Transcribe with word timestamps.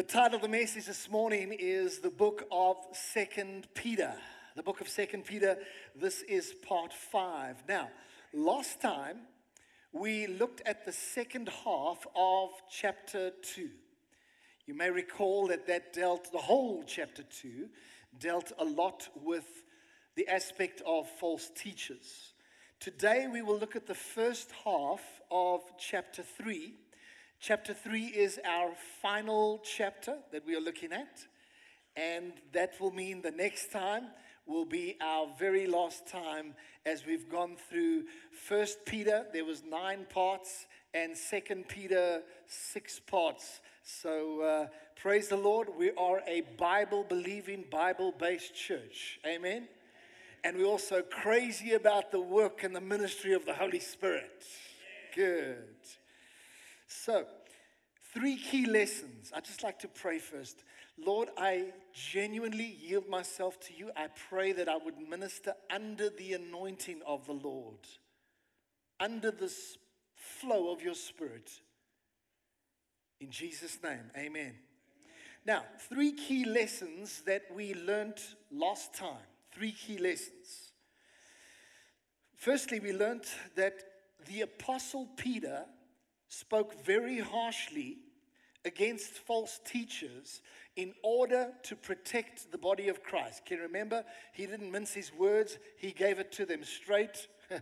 The 0.00 0.06
title 0.06 0.36
of 0.36 0.40
the 0.40 0.48
message 0.48 0.86
this 0.86 1.10
morning 1.10 1.54
is 1.58 1.98
the 1.98 2.08
book 2.08 2.48
of 2.50 2.78
Second 2.94 3.66
Peter. 3.74 4.14
The 4.56 4.62
book 4.62 4.80
of 4.80 4.88
Second 4.88 5.26
Peter. 5.26 5.58
This 5.94 6.22
is 6.22 6.54
part 6.66 6.94
five. 6.94 7.62
Now, 7.68 7.90
last 8.32 8.80
time 8.80 9.18
we 9.92 10.26
looked 10.26 10.62
at 10.64 10.86
the 10.86 10.92
second 10.92 11.50
half 11.50 12.06
of 12.16 12.48
chapter 12.70 13.32
two. 13.42 13.68
You 14.64 14.72
may 14.72 14.88
recall 14.88 15.48
that 15.48 15.66
that 15.66 15.92
dealt 15.92 16.32
the 16.32 16.38
whole 16.38 16.82
chapter 16.86 17.22
two 17.24 17.68
dealt 18.18 18.52
a 18.58 18.64
lot 18.64 19.06
with 19.22 19.44
the 20.16 20.26
aspect 20.28 20.80
of 20.86 21.10
false 21.10 21.50
teachers. 21.54 22.32
Today 22.80 23.28
we 23.30 23.42
will 23.42 23.58
look 23.58 23.76
at 23.76 23.86
the 23.86 23.94
first 23.94 24.50
half 24.64 25.02
of 25.30 25.60
chapter 25.78 26.22
three 26.22 26.76
Chapter 27.42 27.72
3 27.72 28.04
is 28.04 28.38
our 28.44 28.72
final 29.00 29.62
chapter 29.64 30.18
that 30.30 30.44
we 30.44 30.54
are 30.54 30.60
looking 30.60 30.92
at, 30.92 31.26
and 31.96 32.34
that 32.52 32.78
will 32.78 32.90
mean 32.90 33.22
the 33.22 33.30
next 33.30 33.72
time 33.72 34.08
will 34.46 34.66
be 34.66 34.98
our 35.00 35.26
very 35.38 35.66
last 35.66 36.06
time 36.06 36.54
as 36.84 37.06
we've 37.06 37.30
gone 37.30 37.56
through 37.70 38.04
First 38.30 38.84
Peter, 38.84 39.24
there 39.32 39.46
was 39.46 39.62
nine 39.64 40.06
parts, 40.10 40.66
and 40.92 41.16
Second 41.16 41.66
Peter, 41.66 42.20
six 42.46 43.00
parts. 43.00 43.62
So 43.84 44.42
uh, 44.42 44.66
praise 45.00 45.28
the 45.28 45.38
Lord, 45.38 45.68
we 45.78 45.92
are 45.92 46.20
a 46.26 46.42
Bible 46.58 47.06
believing, 47.08 47.64
Bible 47.70 48.12
based 48.12 48.54
church. 48.54 49.18
Amen. 49.26 49.66
And 50.44 50.58
we're 50.58 50.66
also 50.66 51.00
crazy 51.00 51.72
about 51.72 52.12
the 52.12 52.20
work 52.20 52.64
and 52.64 52.76
the 52.76 52.82
ministry 52.82 53.32
of 53.32 53.46
the 53.46 53.54
Holy 53.54 53.80
Spirit. 53.80 54.44
Good. 55.16 55.78
So, 57.02 57.24
three 58.12 58.36
key 58.36 58.66
lessons. 58.66 59.32
I'd 59.34 59.46
just 59.46 59.62
like 59.62 59.78
to 59.78 59.88
pray 59.88 60.18
first. 60.18 60.64
Lord, 60.98 61.30
I 61.38 61.72
genuinely 61.94 62.76
yield 62.78 63.08
myself 63.08 63.58
to 63.60 63.72
you. 63.74 63.90
I 63.96 64.08
pray 64.28 64.52
that 64.52 64.68
I 64.68 64.76
would 64.76 64.98
minister 65.08 65.54
under 65.70 66.10
the 66.10 66.34
anointing 66.34 67.00
of 67.06 67.24
the 67.24 67.32
Lord, 67.32 67.78
under 68.98 69.30
this 69.30 69.78
flow 70.14 70.70
of 70.70 70.82
your 70.82 70.92
spirit. 70.92 71.50
In 73.18 73.30
Jesus' 73.30 73.78
name, 73.82 74.10
amen. 74.14 74.52
Now, 75.46 75.64
three 75.88 76.12
key 76.12 76.44
lessons 76.44 77.22
that 77.22 77.44
we 77.54 77.72
learned 77.72 78.20
last 78.52 78.92
time. 78.92 79.24
Three 79.54 79.72
key 79.72 79.96
lessons. 79.96 80.72
Firstly, 82.36 82.78
we 82.78 82.92
learned 82.92 83.24
that 83.56 83.72
the 84.26 84.42
Apostle 84.42 85.08
Peter 85.16 85.64
spoke 86.30 86.82
very 86.86 87.18
harshly 87.18 87.98
against 88.64 89.18
false 89.18 89.60
teachers 89.66 90.40
in 90.76 90.94
order 91.02 91.50
to 91.64 91.76
protect 91.76 92.50
the 92.52 92.58
body 92.58 92.88
of 92.88 93.02
Christ. 93.02 93.44
Can 93.44 93.58
you 93.58 93.64
remember? 93.64 94.04
He 94.32 94.46
didn't 94.46 94.70
mince 94.70 94.94
his 94.94 95.12
words, 95.12 95.58
he 95.76 95.90
gave 95.90 96.18
it 96.18 96.32
to 96.32 96.46
them 96.46 96.64
straight. 96.64 97.28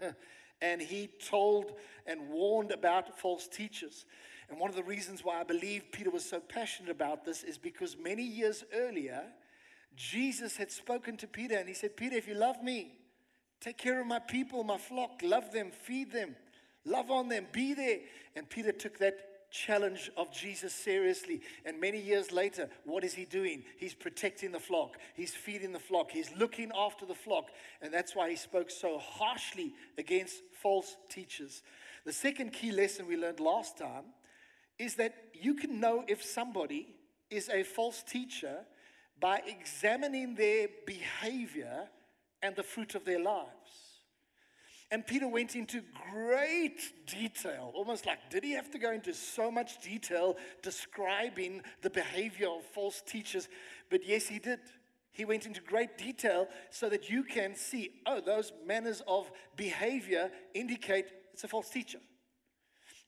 and 0.60 0.80
he 0.80 1.08
told 1.24 1.72
and 2.06 2.28
warned 2.28 2.70
about 2.70 3.18
false 3.18 3.46
teachers. 3.48 4.04
And 4.50 4.58
one 4.58 4.70
of 4.70 4.76
the 4.76 4.82
reasons 4.82 5.24
why 5.24 5.40
I 5.40 5.44
believe 5.44 5.92
Peter 5.92 6.10
was 6.10 6.28
so 6.28 6.40
passionate 6.40 6.90
about 6.90 7.24
this 7.24 7.42
is 7.42 7.58
because 7.58 7.96
many 7.96 8.22
years 8.22 8.64
earlier, 8.74 9.22
Jesus 9.96 10.56
had 10.56 10.70
spoken 10.70 11.16
to 11.18 11.26
Peter 11.26 11.56
and 11.56 11.68
he 11.68 11.74
said, 11.74 11.96
Peter, 11.96 12.16
if 12.16 12.26
you 12.26 12.34
love 12.34 12.62
me, 12.62 12.98
take 13.60 13.78
care 13.78 14.00
of 14.00 14.06
my 14.06 14.18
people, 14.18 14.64
my 14.64 14.78
flock, 14.78 15.20
love 15.22 15.52
them, 15.52 15.70
feed 15.70 16.12
them. 16.12 16.34
Love 16.84 17.10
on 17.10 17.28
them, 17.28 17.46
be 17.52 17.74
there. 17.74 17.98
And 18.36 18.48
Peter 18.48 18.72
took 18.72 18.98
that 18.98 19.18
challenge 19.50 20.10
of 20.16 20.32
Jesus 20.32 20.72
seriously. 20.72 21.40
And 21.64 21.80
many 21.80 22.00
years 22.00 22.32
later, 22.32 22.68
what 22.84 23.04
is 23.04 23.14
he 23.14 23.24
doing? 23.24 23.64
He's 23.78 23.94
protecting 23.94 24.52
the 24.52 24.60
flock, 24.60 24.96
he's 25.14 25.34
feeding 25.34 25.72
the 25.72 25.78
flock, 25.78 26.10
he's 26.10 26.30
looking 26.36 26.70
after 26.76 27.06
the 27.06 27.14
flock. 27.14 27.48
And 27.82 27.92
that's 27.92 28.14
why 28.14 28.30
he 28.30 28.36
spoke 28.36 28.70
so 28.70 28.98
harshly 28.98 29.74
against 29.96 30.42
false 30.62 30.96
teachers. 31.08 31.62
The 32.04 32.12
second 32.12 32.52
key 32.52 32.72
lesson 32.72 33.06
we 33.06 33.16
learned 33.16 33.40
last 33.40 33.78
time 33.78 34.04
is 34.78 34.94
that 34.96 35.14
you 35.34 35.54
can 35.54 35.80
know 35.80 36.04
if 36.06 36.22
somebody 36.22 36.94
is 37.30 37.48
a 37.48 37.62
false 37.62 38.02
teacher 38.02 38.58
by 39.20 39.42
examining 39.46 40.34
their 40.34 40.68
behavior 40.86 41.88
and 42.42 42.54
the 42.54 42.62
fruit 42.62 42.94
of 42.94 43.04
their 43.04 43.20
lives. 43.20 43.87
And 44.90 45.06
Peter 45.06 45.28
went 45.28 45.54
into 45.54 45.82
great 46.10 47.06
detail, 47.06 47.72
almost 47.74 48.06
like, 48.06 48.30
did 48.30 48.42
he 48.42 48.52
have 48.52 48.70
to 48.70 48.78
go 48.78 48.92
into 48.92 49.12
so 49.12 49.50
much 49.50 49.82
detail 49.82 50.36
describing 50.62 51.62
the 51.82 51.90
behavior 51.90 52.48
of 52.48 52.64
false 52.64 53.02
teachers? 53.06 53.48
But 53.90 54.06
yes, 54.06 54.26
he 54.26 54.38
did. 54.38 54.60
He 55.12 55.26
went 55.26 55.44
into 55.44 55.60
great 55.60 55.98
detail 55.98 56.48
so 56.70 56.88
that 56.88 57.10
you 57.10 57.22
can 57.22 57.54
see, 57.54 57.90
oh, 58.06 58.20
those 58.20 58.52
manners 58.66 59.02
of 59.06 59.30
behavior 59.56 60.30
indicate 60.54 61.06
it's 61.34 61.44
a 61.44 61.48
false 61.48 61.68
teacher 61.68 61.98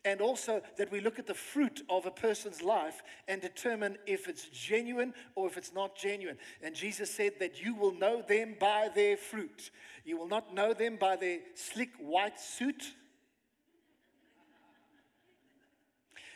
and 0.04 0.20
also 0.20 0.62
that 0.78 0.90
we 0.90 1.00
look 1.00 1.18
at 1.18 1.26
the 1.26 1.34
fruit 1.34 1.82
of 1.90 2.06
a 2.06 2.10
person's 2.10 2.62
life 2.62 3.02
and 3.28 3.40
determine 3.42 3.98
if 4.06 4.28
it's 4.28 4.48
genuine 4.48 5.12
or 5.34 5.46
if 5.46 5.56
it's 5.56 5.74
not 5.74 5.96
genuine. 5.96 6.38
And 6.62 6.74
Jesus 6.74 7.10
said 7.10 7.32
that 7.40 7.62
you 7.62 7.74
will 7.74 7.92
know 7.92 8.22
them 8.22 8.56
by 8.58 8.88
their 8.94 9.16
fruit. 9.16 9.70
You 10.04 10.16
will 10.16 10.28
not 10.28 10.54
know 10.54 10.72
them 10.72 10.96
by 10.96 11.16
their 11.16 11.38
slick 11.54 11.90
white 11.98 12.40
suit. 12.40 12.94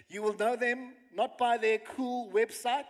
You 0.09 0.23
will 0.23 0.37
know 0.37 0.57
them 0.57 0.93
not 1.15 1.39
by 1.39 1.57
their 1.57 1.79
cool 1.79 2.31
website 2.31 2.85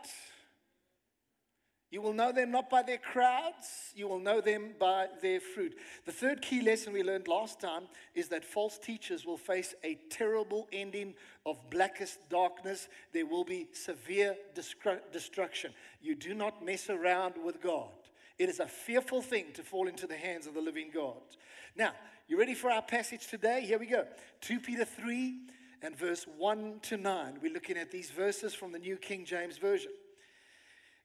you 1.95 2.03
will 2.03 2.13
know 2.13 2.33
them 2.33 2.51
not 2.51 2.69
by 2.69 2.83
their 2.83 2.99
crowds, 2.99 3.93
you 3.95 4.09
will 4.09 4.19
know 4.19 4.41
them 4.41 4.73
by 4.81 5.07
their 5.23 5.39
fruit. 5.39 5.77
The 6.07 6.11
third 6.11 6.43
key 6.43 6.61
lesson 6.61 6.93
we 6.93 7.05
learned 7.05 7.29
last 7.29 7.61
time 7.61 7.85
is 8.17 8.27
that 8.31 8.45
false 8.45 8.79
teachers 8.79 9.25
will 9.25 9.37
face 9.37 9.77
a 9.85 9.97
terrible 10.11 10.67
ending 10.73 11.15
of 11.47 11.57
blackest 11.71 12.29
darkness. 12.29 12.89
There 13.13 13.27
will 13.27 13.45
be 13.45 13.69
severe 13.73 14.35
destruction. 15.13 15.73
You 16.03 16.17
do 16.17 16.35
not 16.35 16.65
mess 16.65 16.91
around 16.91 17.35
with 17.41 17.63
God. 17.63 17.93
It 18.41 18.49
is 18.49 18.59
a 18.59 18.67
fearful 18.67 19.23
thing 19.23 19.53
to 19.55 19.63
fall 19.63 19.87
into 19.87 20.09
the 20.09 20.17
hands 20.17 20.49
of 20.49 20.55
the 20.55 20.61
living 20.61 20.91
God. 20.93 21.23
Now, 21.77 21.93
you 22.27 22.37
ready 22.37 22.55
for 22.55 22.73
our 22.73 22.83
passage 22.83 23.29
today? 23.29 23.61
Here 23.65 23.79
we 23.79 23.87
go 23.87 24.05
2 24.41 24.59
Peter 24.59 24.85
3 24.85 25.39
and 25.81 25.97
verse 25.97 26.27
1 26.39 26.81
to 26.83 26.97
9. 26.97 27.39
We're 27.41 27.53
looking 27.53 27.77
at 27.77 27.93
these 27.93 28.11
verses 28.11 28.53
from 28.53 28.73
the 28.73 28.81
New 28.81 28.97
King 28.97 29.25
James 29.25 29.59
Version. 29.59 29.93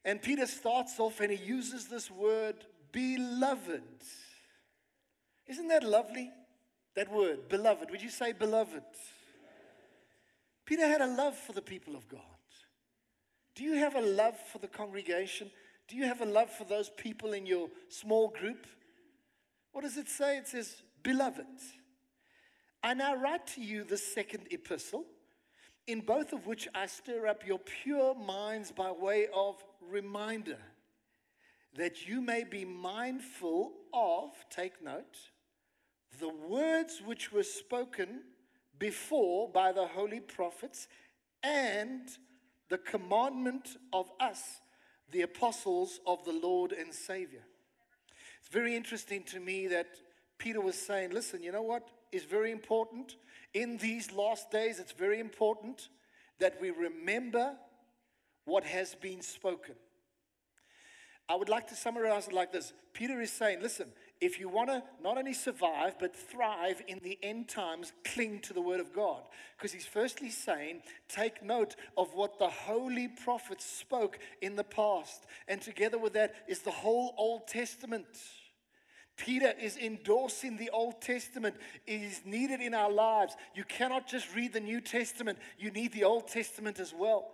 And 0.04 0.22
Peter 0.22 0.46
starts 0.46 0.98
off 0.98 1.20
and 1.20 1.30
he 1.30 1.44
uses 1.44 1.88
this 1.88 2.10
word, 2.10 2.56
beloved. 2.92 3.82
Isn't 5.46 5.68
that 5.68 5.82
lovely? 5.82 6.30
That 6.94 7.12
word, 7.12 7.48
beloved. 7.48 7.90
Would 7.90 8.02
you 8.02 8.10
say 8.10 8.32
beloved? 8.32 8.82
Peter 10.64 10.86
had 10.86 11.00
a 11.00 11.06
love 11.06 11.36
for 11.36 11.52
the 11.52 11.62
people 11.62 11.96
of 11.96 12.08
God. 12.08 12.20
Do 13.54 13.64
you 13.64 13.74
have 13.74 13.96
a 13.96 14.00
love 14.00 14.38
for 14.52 14.58
the 14.58 14.68
congregation? 14.68 15.50
Do 15.88 15.96
you 15.96 16.04
have 16.04 16.20
a 16.20 16.26
love 16.26 16.50
for 16.50 16.64
those 16.64 16.88
people 16.88 17.32
in 17.32 17.44
your 17.44 17.68
small 17.88 18.28
group? 18.28 18.66
What 19.72 19.82
does 19.82 19.96
it 19.96 20.08
say? 20.08 20.38
It 20.38 20.48
says, 20.48 20.82
Beloved, 21.02 21.44
I 22.82 22.94
now 22.94 23.16
write 23.16 23.46
to 23.48 23.60
you 23.60 23.84
the 23.84 23.96
second 23.96 24.46
epistle, 24.50 25.04
in 25.86 26.00
both 26.00 26.32
of 26.32 26.46
which 26.46 26.68
I 26.74 26.86
stir 26.86 27.26
up 27.26 27.46
your 27.46 27.58
pure 27.58 28.14
minds 28.14 28.70
by 28.70 28.90
way 28.90 29.26
of 29.34 29.62
reminder 29.88 30.58
that 31.76 32.06
you 32.06 32.20
may 32.20 32.44
be 32.44 32.64
mindful 32.64 33.72
of, 33.92 34.30
take 34.50 34.82
note, 34.82 35.18
the 36.18 36.28
words 36.28 37.00
which 37.04 37.32
were 37.32 37.44
spoken 37.44 38.22
before 38.78 39.48
by 39.48 39.72
the 39.72 39.86
holy 39.86 40.20
prophets 40.20 40.88
and 41.42 42.08
the 42.68 42.78
commandment 42.78 43.76
of 43.92 44.10
us, 44.18 44.60
the 45.10 45.22
apostles 45.22 46.00
of 46.06 46.24
the 46.24 46.32
Lord 46.32 46.72
and 46.72 46.92
Savior. 46.92 47.42
It's 48.40 48.48
very 48.48 48.74
interesting 48.74 49.22
to 49.24 49.40
me 49.40 49.66
that 49.68 49.88
Peter 50.38 50.60
was 50.60 50.74
saying, 50.74 51.10
listen, 51.10 51.42
you 51.42 51.52
know 51.52 51.62
what 51.62 51.88
is 52.10 52.24
very 52.24 52.50
important? 52.50 53.16
In 53.54 53.76
these 53.76 54.12
last 54.12 54.50
days, 54.50 54.78
it's 54.78 54.92
very 54.92 55.20
important 55.20 55.88
that 56.38 56.60
we 56.60 56.70
remember 56.70 57.56
what 58.50 58.64
has 58.64 58.94
been 58.94 59.22
spoken. 59.22 59.74
I 61.28 61.36
would 61.36 61.48
like 61.48 61.68
to 61.68 61.76
summarize 61.76 62.26
it 62.26 62.34
like 62.34 62.52
this 62.52 62.72
Peter 62.92 63.20
is 63.20 63.30
saying, 63.30 63.62
listen, 63.62 63.86
if 64.20 64.38
you 64.38 64.48
want 64.48 64.68
to 64.68 64.82
not 65.02 65.16
only 65.16 65.32
survive, 65.32 65.94
but 65.98 66.14
thrive 66.14 66.82
in 66.88 66.98
the 67.02 67.18
end 67.22 67.48
times, 67.48 67.92
cling 68.04 68.40
to 68.40 68.52
the 68.52 68.60
word 68.60 68.80
of 68.80 68.92
God. 68.92 69.22
Because 69.56 69.72
he's 69.72 69.86
firstly 69.86 70.28
saying, 70.28 70.82
take 71.08 71.42
note 71.42 71.76
of 71.96 72.12
what 72.14 72.38
the 72.38 72.48
holy 72.48 73.08
prophets 73.08 73.64
spoke 73.64 74.18
in 74.42 74.56
the 74.56 74.64
past. 74.64 75.24
And 75.48 75.62
together 75.62 75.98
with 75.98 76.12
that 76.14 76.34
is 76.48 76.60
the 76.60 76.70
whole 76.70 77.14
Old 77.16 77.46
Testament. 77.46 78.06
Peter 79.16 79.54
is 79.60 79.76
endorsing 79.76 80.56
the 80.56 80.70
Old 80.70 81.00
Testament. 81.00 81.54
It 81.86 82.02
is 82.02 82.22
needed 82.24 82.60
in 82.60 82.74
our 82.74 82.90
lives. 82.90 83.36
You 83.54 83.64
cannot 83.64 84.06
just 84.08 84.34
read 84.34 84.52
the 84.52 84.60
New 84.60 84.80
Testament, 84.80 85.38
you 85.58 85.70
need 85.70 85.92
the 85.92 86.04
Old 86.04 86.28
Testament 86.28 86.80
as 86.80 86.92
well. 86.92 87.30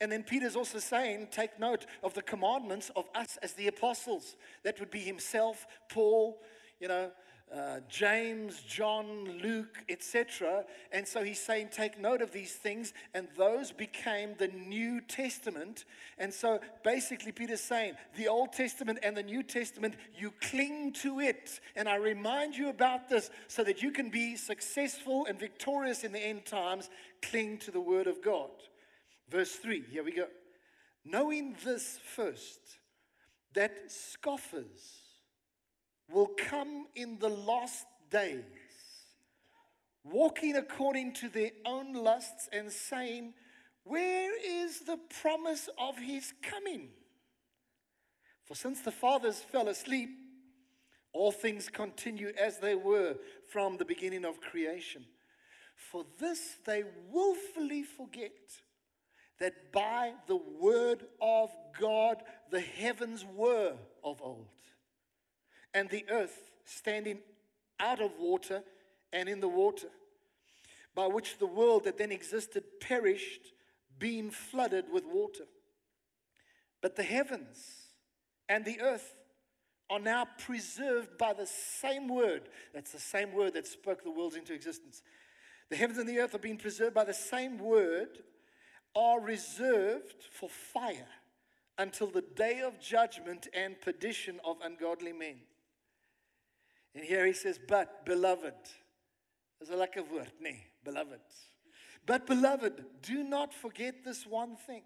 And 0.00 0.10
then 0.10 0.22
Peter's 0.22 0.56
also 0.56 0.78
saying, 0.78 1.28
take 1.30 1.58
note 1.58 1.86
of 2.02 2.14
the 2.14 2.22
commandments 2.22 2.90
of 2.96 3.06
us 3.14 3.38
as 3.42 3.52
the 3.52 3.68
apostles. 3.68 4.36
That 4.64 4.80
would 4.80 4.90
be 4.90 5.00
himself, 5.00 5.66
Paul, 5.88 6.42
you 6.80 6.88
know, 6.88 7.10
uh, 7.54 7.78
James, 7.88 8.60
John, 8.62 9.38
Luke, 9.40 9.84
etc. 9.88 10.64
And 10.90 11.06
so 11.06 11.22
he's 11.22 11.40
saying, 11.40 11.68
take 11.70 12.00
note 12.00 12.20
of 12.20 12.32
these 12.32 12.52
things, 12.54 12.92
and 13.12 13.28
those 13.36 13.70
became 13.70 14.34
the 14.38 14.48
New 14.48 15.00
Testament. 15.00 15.84
And 16.18 16.32
so 16.34 16.58
basically, 16.82 17.30
Peter's 17.30 17.60
saying, 17.60 17.94
the 18.16 18.26
Old 18.26 18.52
Testament 18.52 18.98
and 19.02 19.16
the 19.16 19.22
New 19.22 19.42
Testament, 19.42 19.94
you 20.16 20.32
cling 20.40 20.94
to 20.94 21.20
it. 21.20 21.60
And 21.76 21.88
I 21.88 21.96
remind 21.96 22.56
you 22.56 22.70
about 22.70 23.08
this 23.08 23.30
so 23.46 23.62
that 23.62 23.82
you 23.82 23.92
can 23.92 24.10
be 24.10 24.34
successful 24.36 25.26
and 25.26 25.38
victorious 25.38 26.02
in 26.02 26.12
the 26.12 26.20
end 26.20 26.46
times. 26.46 26.90
Cling 27.22 27.58
to 27.58 27.70
the 27.70 27.80
Word 27.80 28.08
of 28.08 28.20
God. 28.22 28.50
Verse 29.28 29.52
3, 29.52 29.84
here 29.90 30.04
we 30.04 30.12
go. 30.12 30.26
Knowing 31.04 31.56
this 31.64 31.98
first, 32.14 32.60
that 33.54 33.72
scoffers, 33.88 35.04
will 36.10 36.30
come 36.36 36.86
in 36.94 37.18
the 37.18 37.28
last 37.28 37.86
days, 38.10 38.44
walking 40.04 40.56
according 40.56 41.12
to 41.14 41.28
their 41.28 41.50
own 41.64 41.92
lusts 41.92 42.48
and 42.52 42.70
saying, 42.70 43.34
Where 43.84 44.32
is 44.44 44.80
the 44.80 44.98
promise 45.22 45.68
of 45.78 45.98
his 45.98 46.32
coming? 46.42 46.90
For 48.44 48.54
since 48.54 48.80
the 48.80 48.92
fathers 48.92 49.38
fell 49.38 49.68
asleep, 49.68 50.10
all 51.12 51.32
things 51.32 51.68
continue 51.68 52.32
as 52.38 52.58
they 52.58 52.74
were 52.74 53.16
from 53.48 53.76
the 53.76 53.84
beginning 53.84 54.24
of 54.24 54.40
creation. 54.40 55.04
For 55.76 56.04
this 56.20 56.56
they 56.66 56.84
willfully 57.10 57.82
forget 57.82 58.32
that 59.40 59.72
by 59.72 60.12
the 60.26 60.36
word 60.36 61.04
of 61.20 61.50
God 61.80 62.22
the 62.50 62.60
heavens 62.60 63.24
were 63.34 63.74
of 64.02 64.22
old 64.22 64.48
and 65.74 65.90
the 65.90 66.04
earth 66.08 66.50
standing 66.64 67.18
out 67.80 68.00
of 68.00 68.12
water 68.18 68.62
and 69.12 69.28
in 69.28 69.40
the 69.40 69.48
water, 69.48 69.88
by 70.94 71.06
which 71.06 71.38
the 71.38 71.46
world 71.46 71.84
that 71.84 71.98
then 71.98 72.12
existed 72.12 72.64
perished, 72.80 73.52
being 73.98 74.30
flooded 74.30 74.86
with 74.92 75.04
water. 75.04 75.44
But 76.80 76.96
the 76.96 77.02
heavens 77.02 77.88
and 78.48 78.64
the 78.64 78.80
earth 78.80 79.14
are 79.90 79.98
now 79.98 80.26
preserved 80.38 81.18
by 81.18 81.32
the 81.32 81.46
same 81.46 82.08
word. 82.08 82.42
That's 82.72 82.92
the 82.92 82.98
same 82.98 83.32
word 83.32 83.54
that 83.54 83.66
spoke 83.66 84.02
the 84.02 84.10
worlds 84.10 84.36
into 84.36 84.54
existence. 84.54 85.02
The 85.70 85.76
heavens 85.76 85.98
and 85.98 86.08
the 86.08 86.18
earth 86.18 86.34
are 86.34 86.38
being 86.38 86.56
preserved 86.56 86.94
by 86.94 87.04
the 87.04 87.14
same 87.14 87.58
word, 87.58 88.18
are 88.94 89.20
reserved 89.20 90.24
for 90.30 90.48
fire 90.48 91.08
until 91.78 92.06
the 92.06 92.22
day 92.22 92.60
of 92.60 92.80
judgment 92.80 93.48
and 93.54 93.80
perdition 93.80 94.40
of 94.44 94.56
ungodly 94.62 95.12
men. 95.12 95.36
And 96.94 97.04
here 97.04 97.26
he 97.26 97.32
says, 97.32 97.58
but 97.66 98.06
beloved. 98.06 98.54
Is 99.60 99.70
'n 99.70 99.78
lekker 99.78 100.04
woord, 100.08 100.32
nê? 100.40 100.50
Nee, 100.52 100.66
beloved. 100.84 101.20
But 102.06 102.26
beloved, 102.26 102.84
do 103.02 103.24
not 103.24 103.54
forget 103.54 104.04
this 104.04 104.26
one 104.26 104.56
thing. 104.56 104.84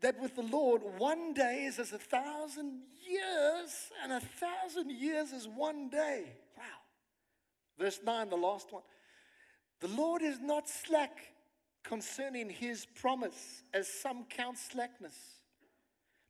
That 0.00 0.18
with 0.18 0.34
the 0.34 0.42
Lord, 0.42 0.82
one 0.98 1.34
day 1.34 1.64
is 1.64 1.78
as 1.78 1.92
a 1.92 1.98
thousand 1.98 2.82
years, 3.06 3.92
and 4.02 4.12
a 4.12 4.20
thousand 4.20 4.90
years 4.90 5.32
is 5.32 5.46
one 5.46 5.88
day. 5.88 6.36
Wow. 6.56 6.64
Verse 7.78 8.00
9, 8.02 8.30
the 8.30 8.36
last 8.36 8.72
one. 8.72 8.82
The 9.80 9.88
Lord 9.88 10.22
is 10.22 10.40
not 10.40 10.68
slack 10.68 11.33
concerning 11.84 12.50
his 12.50 12.86
promise, 12.86 13.62
as 13.72 13.86
some 13.86 14.24
count 14.24 14.58
slackness 14.58 15.14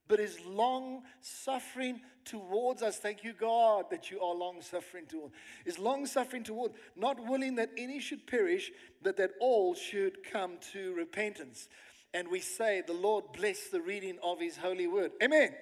but 0.08 0.20
is 0.20 0.38
long 0.46 1.02
suffering 1.20 2.00
towards 2.24 2.82
us. 2.82 2.98
Thank 2.98 3.24
you, 3.24 3.32
God, 3.32 3.86
that 3.90 4.10
you 4.10 4.20
are 4.20 4.34
long 4.34 4.60
suffering 4.60 5.06
toward. 5.06 5.32
Is 5.64 5.78
long 5.78 6.06
suffering 6.06 6.44
toward, 6.44 6.72
not 6.96 7.24
willing 7.26 7.54
that 7.56 7.70
any 7.76 8.00
should 8.00 8.26
perish, 8.26 8.70
but 9.02 9.16
that 9.16 9.30
all 9.40 9.74
should 9.74 10.22
come 10.30 10.58
to 10.72 10.94
repentance. 10.94 11.68
And 12.12 12.28
we 12.28 12.40
say, 12.40 12.82
The 12.86 12.92
Lord 12.92 13.24
bless 13.32 13.68
the 13.68 13.80
reading 13.80 14.18
of 14.22 14.40
his 14.40 14.56
holy 14.56 14.86
word. 14.86 15.12
Amen. 15.22 15.42
Amen. 15.42 15.54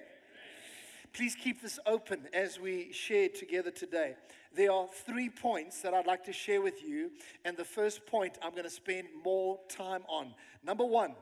Please 1.13 1.35
keep 1.35 1.61
this 1.61 1.79
open 1.85 2.27
as 2.33 2.59
we 2.59 2.91
share 2.91 3.29
together 3.29 3.69
today. 3.69 4.15
There 4.55 4.71
are 4.71 4.87
three 5.05 5.29
points 5.29 5.81
that 5.81 5.93
I'd 5.93 6.07
like 6.07 6.23
to 6.25 6.33
share 6.33 6.59
with 6.59 6.83
you. 6.83 7.11
And 7.45 7.55
the 7.55 7.63
first 7.63 8.07
point 8.07 8.39
I'm 8.41 8.51
going 8.51 8.63
to 8.63 8.69
spend 8.69 9.07
more 9.23 9.59
time 9.69 10.01
on. 10.07 10.33
Number 10.63 10.85
one, 10.85 11.13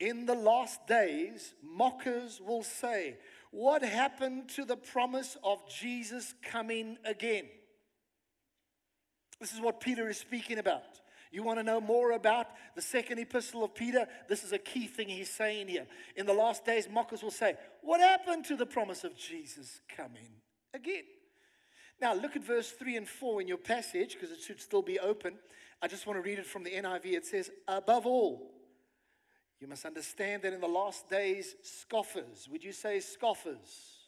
in 0.00 0.24
the 0.24 0.34
last 0.34 0.86
days, 0.86 1.52
mockers 1.62 2.40
will 2.40 2.62
say, 2.62 3.18
What 3.50 3.82
happened 3.82 4.48
to 4.50 4.64
the 4.64 4.76
promise 4.76 5.36
of 5.44 5.58
Jesus 5.68 6.34
coming 6.42 6.96
again? 7.04 7.44
This 9.40 9.52
is 9.52 9.60
what 9.60 9.78
Peter 9.78 10.08
is 10.08 10.16
speaking 10.16 10.58
about. 10.58 11.00
You 11.34 11.42
want 11.42 11.58
to 11.58 11.64
know 11.64 11.80
more 11.80 12.12
about 12.12 12.46
the 12.76 12.80
second 12.80 13.18
epistle 13.18 13.64
of 13.64 13.74
Peter? 13.74 14.06
This 14.28 14.44
is 14.44 14.52
a 14.52 14.58
key 14.58 14.86
thing 14.86 15.08
he's 15.08 15.28
saying 15.28 15.66
here. 15.66 15.84
In 16.14 16.26
the 16.26 16.32
last 16.32 16.64
days, 16.64 16.88
mockers 16.88 17.24
will 17.24 17.32
say, 17.32 17.56
What 17.82 18.00
happened 18.00 18.44
to 18.44 18.56
the 18.56 18.64
promise 18.64 19.02
of 19.02 19.16
Jesus 19.16 19.80
coming 19.96 20.28
again? 20.72 21.02
Now, 22.00 22.14
look 22.14 22.36
at 22.36 22.44
verse 22.44 22.70
3 22.70 22.98
and 22.98 23.08
4 23.08 23.40
in 23.40 23.48
your 23.48 23.56
passage 23.56 24.14
because 24.14 24.30
it 24.30 24.42
should 24.42 24.60
still 24.60 24.80
be 24.80 25.00
open. 25.00 25.34
I 25.82 25.88
just 25.88 26.06
want 26.06 26.18
to 26.18 26.22
read 26.22 26.38
it 26.38 26.46
from 26.46 26.62
the 26.62 26.70
NIV. 26.70 27.06
It 27.06 27.26
says, 27.26 27.50
Above 27.66 28.06
all, 28.06 28.52
you 29.58 29.66
must 29.66 29.84
understand 29.84 30.42
that 30.42 30.52
in 30.52 30.60
the 30.60 30.68
last 30.68 31.10
days, 31.10 31.56
scoffers, 31.64 32.48
would 32.48 32.62
you 32.62 32.72
say 32.72 33.00
scoffers? 33.00 34.06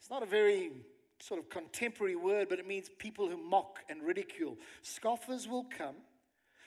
It's 0.00 0.10
not 0.10 0.24
a 0.24 0.26
very 0.26 0.72
sort 1.20 1.38
of 1.38 1.48
contemporary 1.48 2.16
word, 2.16 2.48
but 2.48 2.58
it 2.58 2.66
means 2.66 2.90
people 2.98 3.28
who 3.28 3.36
mock 3.36 3.78
and 3.88 4.02
ridicule. 4.02 4.56
Scoffers 4.82 5.46
will 5.46 5.66
come, 5.78 5.94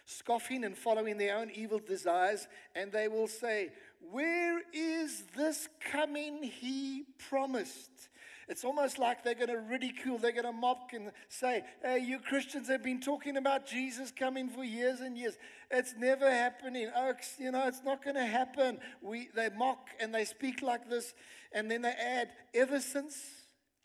scoffing 0.06 0.64
and 0.64 0.78
following 0.78 1.18
their 1.18 1.38
own 1.38 1.50
evil 1.52 1.80
desires, 1.80 2.48
and 2.76 2.92
they 2.92 3.08
will 3.08 3.28
say, 3.28 3.70
Where 4.12 4.62
is 4.74 5.24
this 5.36 5.70
coming 5.92 6.44
he 6.44 7.06
promised? 7.30 8.10
It's 8.50 8.66
almost 8.66 9.00
like 9.00 9.24
they're 9.24 9.36
going 9.36 9.48
to 9.48 9.58
ridicule, 9.58 10.18
they're 10.18 10.34
going 10.34 10.44
to 10.44 10.52
mock 10.52 10.92
and 10.94 11.12
say, 11.30 11.64
Hey, 11.82 12.00
you 12.00 12.20
Christians 12.20 12.68
have 12.68 12.84
been 12.84 13.00
talking 13.00 13.38
about 13.38 13.66
Jesus 13.66 14.12
coming 14.12 14.50
for 14.50 14.64
years 14.64 15.00
and 15.00 15.18
years. 15.18 15.38
It's 15.72 15.96
never 15.98 16.30
happening. 16.30 16.90
Oh, 16.96 17.14
you 17.40 17.52
know, 17.52 17.68
it's 17.68 17.84
not 17.84 18.04
going 18.04 18.16
to 18.16 18.26
happen. 18.26 18.80
We, 19.02 19.30
they 19.36 19.50
mock 19.50 19.90
and 20.00 20.14
they 20.14 20.26
speak 20.26 20.62
like 20.62 20.90
this, 20.90 21.14
and 21.54 21.72
then 21.72 21.82
they 21.84 21.92
add, 21.92 22.30
Ever 22.54 22.80
since 22.80 23.18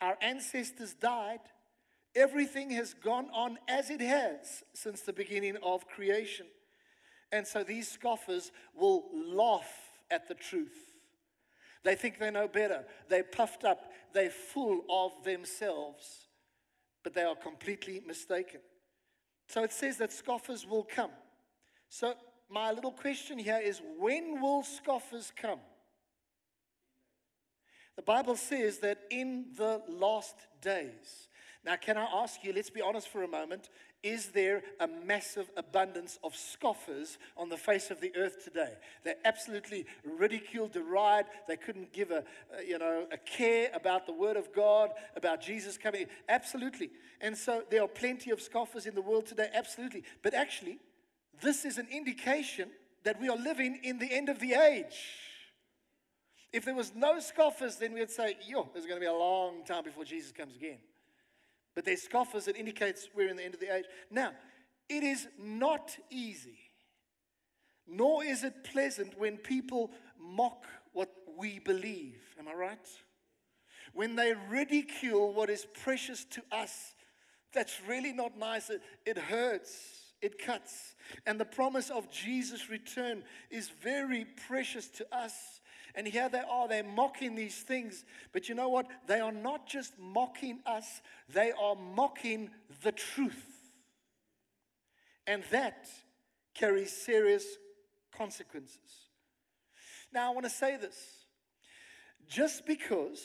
our 0.01 0.17
ancestors 0.21 0.93
died, 0.93 1.39
everything 2.15 2.71
has 2.71 2.93
gone 2.93 3.27
on 3.33 3.57
as 3.67 3.89
it 3.89 4.01
has 4.01 4.63
since 4.73 5.01
the 5.01 5.13
beginning 5.13 5.57
of 5.63 5.87
creation. 5.87 6.45
And 7.31 7.45
so 7.45 7.63
these 7.63 7.89
scoffers 7.89 8.51
will 8.75 9.05
laugh 9.13 9.71
at 10.09 10.27
the 10.27 10.33
truth. 10.33 10.93
They 11.83 11.95
think 11.95 12.19
they 12.19 12.31
know 12.31 12.47
better. 12.47 12.85
They're 13.07 13.23
puffed 13.23 13.63
up. 13.63 13.91
They're 14.13 14.29
full 14.29 14.81
of 14.89 15.23
themselves. 15.23 16.27
But 17.03 17.13
they 17.13 17.23
are 17.23 17.35
completely 17.35 18.01
mistaken. 18.05 18.61
So 19.47 19.63
it 19.63 19.71
says 19.71 19.97
that 19.97 20.11
scoffers 20.11 20.67
will 20.67 20.83
come. 20.83 21.11
So, 21.89 22.13
my 22.51 22.71
little 22.71 22.91
question 22.91 23.37
here 23.37 23.59
is 23.63 23.81
when 23.97 24.41
will 24.41 24.63
scoffers 24.63 25.31
come? 25.35 25.59
The 27.95 28.01
Bible 28.01 28.35
says 28.35 28.79
that 28.79 28.99
in 29.09 29.47
the 29.55 29.81
last 29.87 30.35
days. 30.61 31.28
Now, 31.65 31.75
can 31.75 31.97
I 31.97 32.05
ask 32.05 32.43
you, 32.43 32.53
let's 32.53 32.69
be 32.69 32.81
honest 32.81 33.09
for 33.09 33.23
a 33.23 33.27
moment, 33.27 33.69
is 34.01 34.27
there 34.27 34.63
a 34.79 34.87
massive 34.87 35.49
abundance 35.57 36.17
of 36.23 36.33
scoffers 36.33 37.17
on 37.35 37.49
the 37.49 37.57
face 37.57 37.91
of 37.91 37.99
the 37.99 38.15
earth 38.15 38.45
today? 38.45 38.73
They're 39.03 39.17
absolutely 39.25 39.85
ridiculed, 40.05 40.71
deride. 40.71 41.25
They 41.49 41.57
couldn't 41.57 41.91
give 41.91 42.11
a, 42.11 42.23
you 42.65 42.79
know 42.79 43.07
a 43.11 43.17
care 43.17 43.69
about 43.73 44.05
the 44.05 44.13
Word 44.13 44.37
of 44.37 44.53
God, 44.53 44.91
about 45.17 45.41
Jesus 45.41 45.77
coming. 45.77 46.05
Absolutely. 46.29 46.91
And 47.19 47.37
so 47.37 47.63
there 47.69 47.83
are 47.83 47.89
plenty 47.89 48.31
of 48.31 48.41
scoffers 48.41 48.85
in 48.85 48.95
the 48.95 49.01
world 49.01 49.25
today. 49.25 49.49
Absolutely. 49.53 50.03
But 50.23 50.33
actually, 50.33 50.79
this 51.41 51.65
is 51.65 51.77
an 51.77 51.87
indication 51.91 52.69
that 53.03 53.19
we 53.19 53.27
are 53.27 53.37
living 53.37 53.79
in 53.83 53.99
the 53.99 54.11
end 54.11 54.29
of 54.29 54.39
the 54.39 54.53
age. 54.53 54.95
If 56.53 56.63
there 56.63 56.73
was 56.73 56.93
no 56.95 57.19
scoffers, 57.19 57.75
then 57.75 57.93
we'd 57.93 58.09
say, 58.09 58.37
yo, 58.47 58.69
there's 58.73 58.85
going 58.85 58.97
to 58.97 59.01
be 59.01 59.07
a 59.07 59.13
long 59.13 59.65
time 59.65 59.83
before 59.83 60.05
Jesus 60.05 60.31
comes 60.31 60.55
again. 60.55 60.79
But 61.79 61.85
there's 61.85 62.01
scoffers 62.01 62.43
that 62.43 62.57
indicates 62.57 63.07
we're 63.15 63.29
in 63.29 63.37
the 63.37 63.45
end 63.45 63.53
of 63.53 63.61
the 63.61 63.73
age. 63.73 63.85
Now, 64.11 64.33
it 64.89 65.01
is 65.01 65.29
not 65.41 65.95
easy, 66.09 66.59
nor 67.87 68.21
is 68.21 68.43
it 68.43 68.65
pleasant 68.65 69.17
when 69.17 69.37
people 69.37 69.89
mock 70.19 70.65
what 70.91 71.09
we 71.37 71.59
believe. 71.59 72.19
Am 72.37 72.49
I 72.49 72.53
right? 72.53 72.87
When 73.93 74.17
they 74.17 74.33
ridicule 74.49 75.33
what 75.33 75.49
is 75.49 75.67
precious 75.81 76.25
to 76.31 76.43
us, 76.51 76.95
that's 77.53 77.79
really 77.87 78.11
not 78.11 78.37
nice. 78.37 78.69
It, 78.69 78.81
it 79.05 79.17
hurts. 79.17 79.71
It 80.21 80.37
cuts. 80.37 80.95
And 81.25 81.39
the 81.39 81.45
promise 81.45 81.89
of 81.89 82.11
Jesus' 82.11 82.69
return 82.69 83.23
is 83.49 83.69
very 83.69 84.25
precious 84.49 84.89
to 84.89 85.07
us. 85.15 85.58
And 85.95 86.07
here 86.07 86.29
they 86.29 86.43
are, 86.49 86.67
they're 86.67 86.83
mocking 86.83 87.35
these 87.35 87.57
things. 87.57 88.05
But 88.31 88.49
you 88.49 88.55
know 88.55 88.69
what? 88.69 88.87
They 89.07 89.19
are 89.19 89.31
not 89.31 89.67
just 89.67 89.97
mocking 89.99 90.59
us, 90.65 91.01
they 91.33 91.51
are 91.51 91.75
mocking 91.75 92.49
the 92.83 92.91
truth. 92.91 93.45
And 95.27 95.43
that 95.51 95.87
carries 96.53 96.91
serious 96.91 97.45
consequences. 98.15 99.09
Now, 100.11 100.31
I 100.31 100.33
want 100.33 100.45
to 100.45 100.49
say 100.49 100.77
this. 100.77 100.97
Just 102.27 102.65
because 102.65 103.21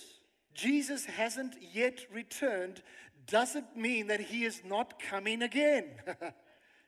Jesus 0.54 1.04
hasn't 1.04 1.56
yet 1.72 2.00
returned 2.12 2.82
doesn't 3.26 3.76
mean 3.76 4.08
that 4.08 4.20
he 4.20 4.44
is 4.44 4.62
not 4.64 5.00
coming 5.00 5.42
again. 5.42 5.84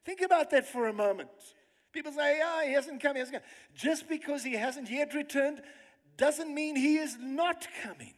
Think 0.04 0.20
about 0.20 0.50
that 0.50 0.66
for 0.66 0.86
a 0.86 0.92
moment. 0.92 1.30
People 1.96 2.12
say, 2.12 2.36
yeah, 2.36 2.66
he 2.66 2.74
hasn't 2.74 3.00
come, 3.00 3.14
he 3.14 3.20
hasn't 3.20 3.38
come. 3.38 3.50
Just 3.74 4.06
because 4.06 4.44
he 4.44 4.52
hasn't 4.52 4.90
yet 4.90 5.14
returned 5.14 5.62
doesn't 6.18 6.54
mean 6.54 6.76
he 6.76 6.98
is 6.98 7.16
not 7.18 7.66
coming. 7.82 8.12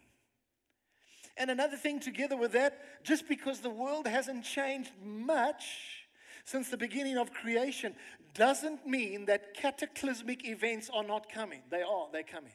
And 1.37 1.49
another 1.49 1.77
thing, 1.77 2.01
together 2.01 2.37
with 2.37 2.51
that, 2.55 3.05
just 3.05 3.29
because 3.29 3.61
the 3.61 3.71
world 3.71 4.09
hasn't 4.09 4.45
changed 4.45 4.91
much 5.01 6.09
since 6.45 6.71
the 6.71 6.77
beginning 6.77 7.19
of 7.19 7.33
creation, 7.33 7.95
doesn't 8.35 8.85
mean 8.85 9.27
that 9.27 9.55
cataclysmic 9.55 10.45
events 10.45 10.91
are 10.93 11.05
not 11.05 11.33
coming. 11.33 11.63
They 11.71 11.83
are, 11.83 12.09
they're 12.13 12.25
coming. 12.25 12.55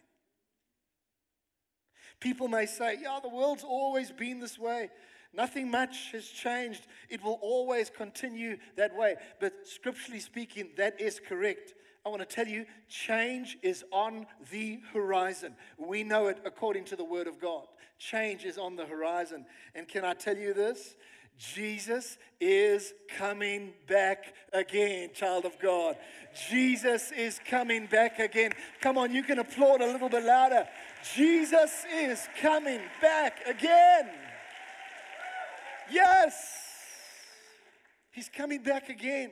People 2.20 2.50
may 2.50 2.66
say, 2.66 2.98
yeah, 3.02 3.20
the 3.24 3.30
world's 3.30 3.64
always 3.64 4.12
been 4.12 4.42
this 4.42 4.60
way. 4.60 4.90
Nothing 5.34 5.72
much 5.72 6.12
has 6.12 6.28
changed. 6.28 6.86
It 7.10 7.24
will 7.24 7.40
always 7.42 7.90
continue 7.90 8.58
that 8.76 8.96
way. 8.96 9.16
But 9.40 9.54
scripturally 9.66 10.20
speaking, 10.20 10.70
that 10.78 11.02
is 11.02 11.20
correct. 11.20 11.74
I 12.06 12.10
want 12.10 12.22
to 12.22 12.36
tell 12.36 12.48
you, 12.48 12.66
change 12.90 13.58
is 13.62 13.84
on 13.92 14.28
the 14.52 14.82
horizon. 14.92 15.56
We 15.78 16.04
know 16.04 16.28
it 16.28 16.40
according 16.46 16.86
to 16.86 16.96
the 16.96 17.04
Word 17.04 17.28
of 17.28 17.40
God. 17.40 17.64
Change 17.98 18.44
is 18.44 18.58
on 18.58 18.76
the 18.76 18.86
horizon. 18.86 19.46
And 19.74 19.88
can 19.88 20.04
I 20.04 20.14
tell 20.14 20.38
you 20.38 20.54
this? 20.54 20.96
Jesus 21.38 22.18
is 22.40 22.94
coming 23.18 23.74
back 23.88 24.34
again, 24.52 25.10
child 25.14 25.46
of 25.46 25.58
God. 25.60 25.98
Jesus 26.50 27.12
is 27.12 27.40
coming 27.50 27.88
back 27.88 28.20
again. 28.20 28.52
Come 28.82 28.98
on, 28.98 29.12
you 29.12 29.24
can 29.24 29.40
applaud 29.40 29.82
a 29.82 29.86
little 29.92 30.10
bit 30.10 30.24
louder. 30.24 30.68
Jesus 31.16 31.86
is 31.92 32.28
coming 32.40 32.82
back 33.02 33.48
again. 33.48 34.10
Yes, 35.94 36.34
He's 38.12 38.30
coming 38.30 38.62
back 38.62 38.90
again. 38.90 39.32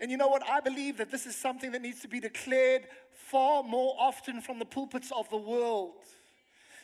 And 0.00 0.10
you 0.10 0.16
know 0.16 0.28
what? 0.28 0.42
I 0.48 0.60
believe 0.60 0.98
that 0.98 1.10
this 1.10 1.26
is 1.26 1.36
something 1.36 1.72
that 1.72 1.82
needs 1.82 2.00
to 2.00 2.08
be 2.08 2.20
declared 2.20 2.82
far 3.12 3.62
more 3.62 3.94
often 3.98 4.40
from 4.40 4.58
the 4.58 4.64
pulpits 4.64 5.10
of 5.14 5.28
the 5.30 5.36
world. 5.36 5.92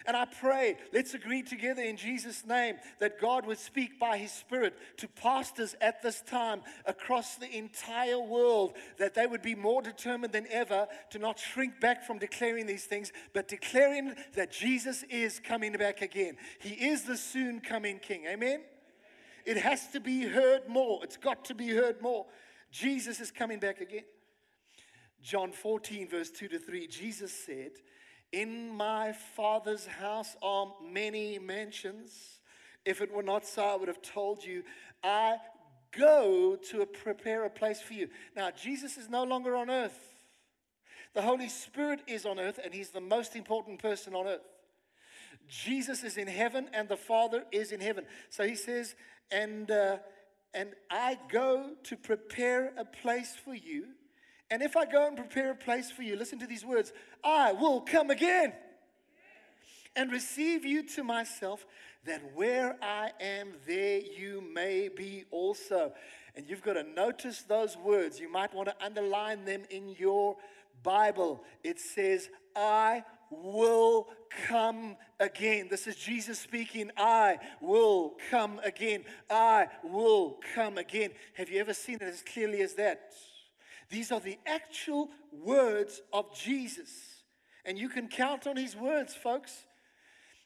And 0.07 0.17
I 0.17 0.25
pray, 0.25 0.77
let's 0.93 1.15
agree 1.15 1.43
together 1.43 1.83
in 1.83 1.97
Jesus' 1.97 2.47
name 2.47 2.77
that 3.01 3.21
God 3.21 3.47
would 3.47 3.59
speak 3.59 4.01
by 4.01 4.17
His 4.17 4.33
Spirit 4.33 4.75
to 4.97 5.09
pastors 5.09 5.75
at 5.81 6.03
this 6.03 6.23
time 6.23 6.63
across 6.87 7.37
the 7.37 7.51
entire 7.55 8.19
world, 8.19 8.73
that 8.99 9.15
they 9.15 9.27
would 9.27 9.43
be 9.43 9.55
more 9.55 9.83
determined 9.83 10.33
than 10.33 10.47
ever 10.51 10.87
to 11.11 11.19
not 11.19 11.39
shrink 11.39 11.81
back 11.81 12.05
from 12.05 12.19
declaring 12.19 12.67
these 12.67 12.85
things, 12.85 13.13
but 13.35 13.47
declaring 13.47 14.15
that 14.35 14.51
Jesus 14.51 15.05
is 15.11 15.39
coming 15.39 15.73
back 15.73 16.01
again. 16.01 16.37
He 16.61 16.71
is 16.71 17.03
the 17.03 17.17
soon 17.17 17.61
coming 17.61 17.99
King. 17.99 18.25
Amen? 18.27 18.63
It 19.45 19.59
has 19.59 19.89
to 19.89 20.01
be 20.01 20.23
heard 20.23 20.69
more. 20.69 21.01
It's 21.03 21.17
got 21.17 21.45
to 21.47 21.55
be 21.55 21.69
heard 21.69 22.01
more. 22.01 22.27
Jesus 22.71 23.21
is 23.21 23.31
coming 23.31 23.59
back 23.59 23.81
again. 23.81 24.05
John 25.23 25.53
14, 25.53 26.09
verse 26.09 26.31
2 26.31 26.49
to 26.49 26.59
3, 26.59 26.87
Jesus 26.87 27.33
said, 27.33 27.73
in 28.33 28.71
my 28.77 29.13
Father's 29.13 29.87
house 29.87 30.37
are 30.43 30.73
many 30.91 31.39
mansions. 31.39 32.41
If 32.85 33.01
it 33.01 33.13
were 33.13 33.23
not 33.23 33.47
so, 33.47 33.65
I 33.65 33.75
would 33.77 33.89
have 33.89 34.03
told 34.03 34.45
you, 34.45 34.63
I 35.03 35.37
go 35.97 36.57
to 36.71 36.87
prepare 36.87 37.45
a 37.45 37.51
place 37.51 37.81
for 37.81 37.95
you. 37.95 38.09
Now, 38.37 38.51
Jesus 38.51 38.97
is 38.97 39.09
no 39.09 39.25
longer 39.25 39.57
on 39.57 39.71
earth. 39.71 39.99
The 41.15 41.23
Holy 41.23 41.49
Spirit 41.49 42.01
is 42.07 42.25
on 42.25 42.39
earth, 42.39 42.61
and 42.63 42.73
He's 42.73 42.91
the 42.91 43.01
most 43.01 43.35
important 43.35 43.81
person 43.81 44.15
on 44.15 44.27
earth. 44.27 44.47
Jesus 45.49 46.05
is 46.05 46.17
in 46.17 46.29
heaven, 46.29 46.69
and 46.73 46.89
the 46.89 46.97
Father 46.97 47.45
is 47.51 47.73
in 47.73 47.81
heaven. 47.81 48.05
So 48.29 48.47
He 48.47 48.55
says, 48.55 48.95
and, 49.33 49.71
uh, 49.71 49.99
and 50.55 50.71
I 50.89 51.19
go 51.31 51.73
to 51.85 51.97
prepare 51.97 52.73
a 52.77 52.85
place 52.85 53.35
for 53.45 53.55
you. 53.55 53.87
And 54.51 54.63
if 54.63 54.77
I 54.77 54.85
go 54.85 55.07
and 55.07 55.17
prepare 55.17 55.53
a 55.53 55.55
place 55.55 55.91
for 55.91 56.03
you, 56.03 56.17
listen 56.17 56.39
to 56.41 56.47
these 56.47 56.65
words 56.65 56.93
I 57.23 57.53
will 57.53 57.81
come 57.81 58.11
again 58.11 58.53
and 59.97 60.11
receive 60.13 60.65
you 60.65 60.83
to 60.85 61.05
myself, 61.05 61.67
that 62.05 62.23
where 62.35 62.77
I 62.81 63.11
am, 63.21 63.53
there 63.67 64.01
you 64.01 64.43
may 64.55 64.89
be 64.89 65.25
also. 65.31 65.93
And 66.37 66.49
you've 66.49 66.63
got 66.63 66.75
to 66.75 66.85
notice 66.85 67.43
those 67.43 67.77
words. 67.77 68.21
You 68.21 68.31
might 68.31 68.55
want 68.55 68.69
to 68.69 68.85
underline 68.85 69.45
them 69.45 69.63
in 69.69 69.89
your 69.99 70.37
Bible. 70.83 71.45
It 71.65 71.79
says, 71.79 72.31
I 72.55 73.05
will 73.31 74.09
come 74.47 74.97
again. 75.19 75.69
This 75.71 75.87
is 75.87 75.97
Jesus 75.97 76.39
speaking. 76.39 76.91
I 76.97 77.39
will 77.61 78.17
come 78.31 78.61
again. 78.65 79.05
I 79.29 79.69
will 79.85 80.41
come 80.55 80.79
again. 80.79 81.11
Have 81.35 81.51
you 81.51 81.61
ever 81.61 81.75
seen 81.75 81.97
it 81.97 82.03
as 82.03 82.23
clearly 82.23 82.63
as 82.63 82.75
that? 82.75 83.13
These 83.91 84.13
are 84.13 84.21
the 84.21 84.39
actual 84.47 85.11
words 85.33 86.01
of 86.13 86.35
Jesus. 86.35 86.91
And 87.65 87.79
you 87.79 87.89
can 87.89 88.09
count 88.09 88.47
on 88.47 88.57
his 88.57 88.77
words, 88.77 89.15
folks. 89.15 89.65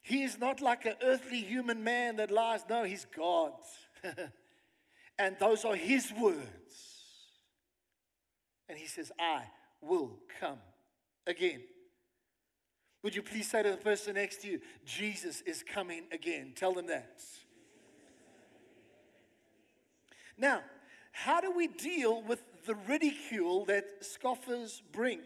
He 0.02 0.22
is 0.22 0.38
not 0.38 0.60
like 0.60 0.86
an 0.86 0.94
earthly 1.02 1.40
human 1.40 1.84
man 1.84 2.16
that 2.16 2.30
lies. 2.30 2.64
No, 2.68 2.84
he's 2.84 3.06
God. 3.16 3.52
and 5.18 5.36
those 5.38 5.64
are 5.64 5.76
his 5.76 6.12
words. 6.18 6.40
And 8.68 8.78
he 8.78 8.86
says, 8.86 9.12
I 9.18 9.44
will 9.80 10.18
come 10.40 10.58
again. 11.26 11.60
Would 13.02 13.14
you 13.14 13.22
please 13.22 13.50
say 13.50 13.62
to 13.62 13.70
the 13.70 13.76
person 13.76 14.14
next 14.14 14.40
to 14.42 14.48
you, 14.48 14.60
Jesus 14.86 15.42
is 15.42 15.62
coming 15.62 16.04
again? 16.10 16.52
Tell 16.56 16.72
them 16.72 16.86
that. 16.86 17.20
Now, 20.38 20.62
how 21.16 21.40
do 21.40 21.52
we 21.52 21.68
deal 21.68 22.22
with 22.22 22.42
the 22.66 22.74
ridicule 22.74 23.64
that 23.66 23.84
scoffers 24.00 24.82
bring? 24.92 25.20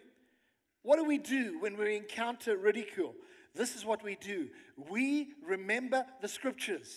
What 0.82 0.96
do 0.96 1.04
we 1.04 1.16
do 1.16 1.58
when 1.60 1.78
we 1.78 1.96
encounter 1.96 2.58
ridicule? 2.58 3.14
This 3.54 3.74
is 3.74 3.86
what 3.86 4.04
we 4.04 4.14
do 4.14 4.50
we 4.90 5.28
remember 5.44 6.04
the 6.20 6.28
scriptures, 6.28 6.94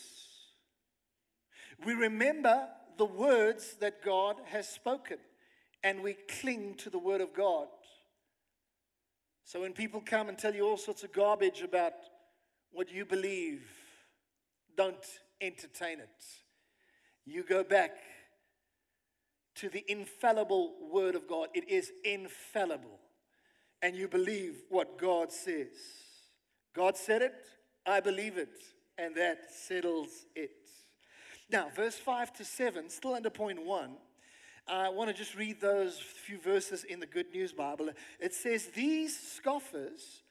we 1.85 1.93
remember 1.93 2.67
the 2.97 3.05
words 3.05 3.77
that 3.79 4.03
God 4.03 4.35
has 4.47 4.67
spoken, 4.67 5.17
and 5.83 6.03
we 6.03 6.17
cling 6.27 6.75
to 6.79 6.89
the 6.89 6.99
word 6.99 7.21
of 7.21 7.33
God. 7.33 7.67
So 9.45 9.61
when 9.61 9.71
people 9.71 10.03
come 10.05 10.27
and 10.27 10.37
tell 10.37 10.53
you 10.53 10.67
all 10.67 10.77
sorts 10.77 11.03
of 11.03 11.13
garbage 11.13 11.61
about 11.61 11.93
what 12.73 12.91
you 12.91 13.05
believe, 13.05 13.63
don't 14.75 15.05
entertain 15.39 15.99
it. 15.99 16.23
You 17.25 17.43
go 17.43 17.63
back 17.63 17.97
to 19.61 19.69
the 19.69 19.85
infallible 19.87 20.73
Word 20.91 21.13
of 21.13 21.27
God. 21.27 21.49
It 21.53 21.69
is 21.69 21.91
infallible. 22.03 22.99
And 23.83 23.95
you 23.95 24.07
believe 24.07 24.55
what 24.69 24.97
God 24.97 25.31
says. 25.31 25.67
God 26.75 26.97
said 26.97 27.21
it, 27.21 27.33
I 27.85 27.99
believe 27.99 28.37
it, 28.37 28.57
and 28.97 29.15
that 29.15 29.53
settles 29.53 30.25
it. 30.35 30.51
Now, 31.51 31.69
verse 31.75 31.95
5 31.95 32.33
to 32.33 32.45
7, 32.45 32.89
still 32.89 33.13
under 33.13 33.29
point 33.29 33.63
1. 33.63 33.91
I 34.67 34.89
want 34.89 35.11
to 35.11 35.15
just 35.15 35.35
read 35.35 35.61
those 35.61 35.99
few 35.99 36.39
verses 36.39 36.83
in 36.83 36.99
the 36.99 37.05
Good 37.05 37.31
News 37.31 37.53
Bible. 37.53 37.89
It 38.19 38.33
says, 38.33 38.67
These 38.73 39.17
scoffers 39.19 40.23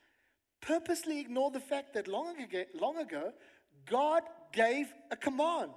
purposely 0.60 1.20
ignore 1.20 1.52
the 1.52 1.60
fact 1.60 1.94
that 1.94 2.08
long 2.08 2.40
ago, 2.40 2.64
long 2.74 2.96
ago 2.96 3.32
God 3.88 4.22
gave 4.52 4.92
a 5.10 5.16
command, 5.16 5.70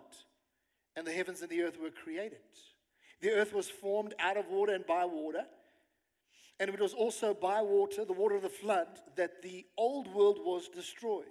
and 0.95 1.05
the 1.05 1.12
heavens 1.12 1.41
and 1.41 1.50
the 1.50 1.62
earth 1.62 1.79
were 1.79 1.91
created. 1.91 2.39
The 3.24 3.32
earth 3.32 3.53
was 3.53 3.70
formed 3.70 4.13
out 4.20 4.36
of 4.36 4.50
water 4.50 4.74
and 4.74 4.86
by 4.86 5.06
water. 5.06 5.46
And 6.60 6.70
it 6.70 6.80
was 6.80 6.94
also 6.94 7.34
by 7.34 7.62
water, 7.62 8.03
the 8.03 8.12
water 8.12 8.36
of 8.36 8.42
the 8.42 8.50
flood, 8.50 8.88
that 9.15 9.42
the 9.42 9.65
old 9.77 10.13
world 10.13 10.39
was 10.44 10.68
destroyed. 10.68 11.25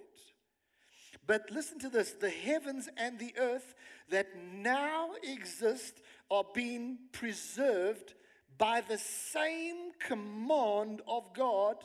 But 1.27 1.51
listen 1.51 1.77
to 1.79 1.89
this 1.89 2.13
the 2.13 2.31
heavens 2.31 2.89
and 2.97 3.19
the 3.19 3.35
earth 3.37 3.75
that 4.09 4.27
now 4.55 5.11
exist 5.21 6.01
are 6.31 6.43
being 6.55 6.97
preserved 7.11 8.15
by 8.57 8.81
the 8.81 8.97
same 8.97 9.91
command 9.99 11.03
of 11.07 11.31
God 11.35 11.75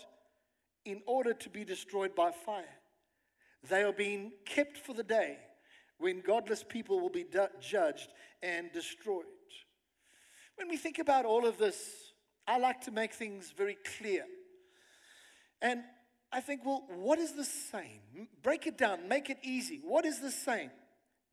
in 0.86 1.02
order 1.06 1.34
to 1.34 1.50
be 1.50 1.64
destroyed 1.64 2.14
by 2.14 2.30
fire. 2.30 2.64
They 3.68 3.82
are 3.82 3.92
being 3.92 4.32
kept 4.46 4.78
for 4.78 4.94
the 4.94 5.02
day 5.02 5.36
when 5.98 6.22
godless 6.22 6.64
people 6.66 6.98
will 6.98 7.10
be 7.10 7.26
judged 7.60 8.08
and 8.42 8.72
destroyed. 8.72 9.26
When 10.58 10.68
we 10.68 10.76
think 10.76 10.98
about 10.98 11.24
all 11.24 11.46
of 11.46 11.56
this, 11.56 11.78
I 12.46 12.58
like 12.58 12.80
to 12.82 12.90
make 12.90 13.12
things 13.12 13.52
very 13.56 13.78
clear. 13.98 14.24
And 15.62 15.82
I 16.32 16.40
think, 16.40 16.66
well, 16.66 16.82
what 16.88 17.20
is 17.20 17.32
the 17.32 17.44
same? 17.44 18.28
Break 18.42 18.66
it 18.66 18.76
down, 18.76 19.08
make 19.08 19.30
it 19.30 19.38
easy. 19.42 19.80
What 19.84 20.04
is 20.04 20.18
the 20.18 20.32
same? 20.32 20.70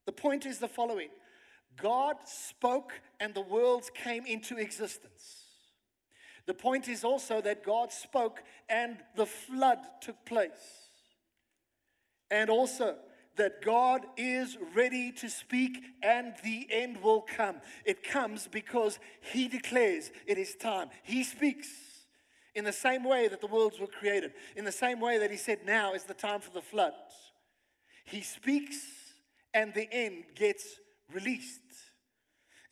The 0.05 0.11
point 0.11 0.45
is 0.45 0.59
the 0.59 0.67
following 0.67 1.09
God 1.75 2.17
spoke 2.25 2.93
and 3.19 3.33
the 3.33 3.41
worlds 3.41 3.89
came 3.93 4.25
into 4.27 4.57
existence. 4.57 5.43
The 6.45 6.53
point 6.53 6.87
is 6.87 7.03
also 7.03 7.41
that 7.41 7.65
God 7.65 7.91
spoke 7.91 8.43
and 8.69 8.97
the 9.15 9.25
flood 9.25 9.79
took 10.01 10.23
place. 10.25 10.51
And 12.29 12.51
also 12.51 12.95
that 13.37 13.61
God 13.63 14.05
is 14.17 14.57
ready 14.75 15.11
to 15.13 15.29
speak 15.29 15.83
and 16.01 16.33
the 16.43 16.67
end 16.71 17.01
will 17.01 17.21
come. 17.21 17.57
It 17.85 18.03
comes 18.03 18.47
because 18.47 18.99
He 19.21 19.47
declares 19.47 20.11
it 20.25 20.37
is 20.37 20.55
time. 20.55 20.89
He 21.03 21.23
speaks 21.23 21.69
in 22.53 22.63
the 22.63 22.73
same 22.73 23.03
way 23.03 23.27
that 23.27 23.41
the 23.41 23.47
worlds 23.47 23.79
were 23.79 23.87
created, 23.87 24.33
in 24.55 24.65
the 24.65 24.71
same 24.71 24.99
way 24.99 25.17
that 25.19 25.31
He 25.31 25.37
said, 25.37 25.59
Now 25.65 25.93
is 25.93 26.03
the 26.03 26.13
time 26.13 26.39
for 26.39 26.51
the 26.51 26.61
flood. 26.61 26.93
He 28.05 28.21
speaks 28.21 28.77
and 29.53 29.73
the 29.73 29.91
end 29.91 30.25
gets 30.35 30.79
released. 31.11 31.61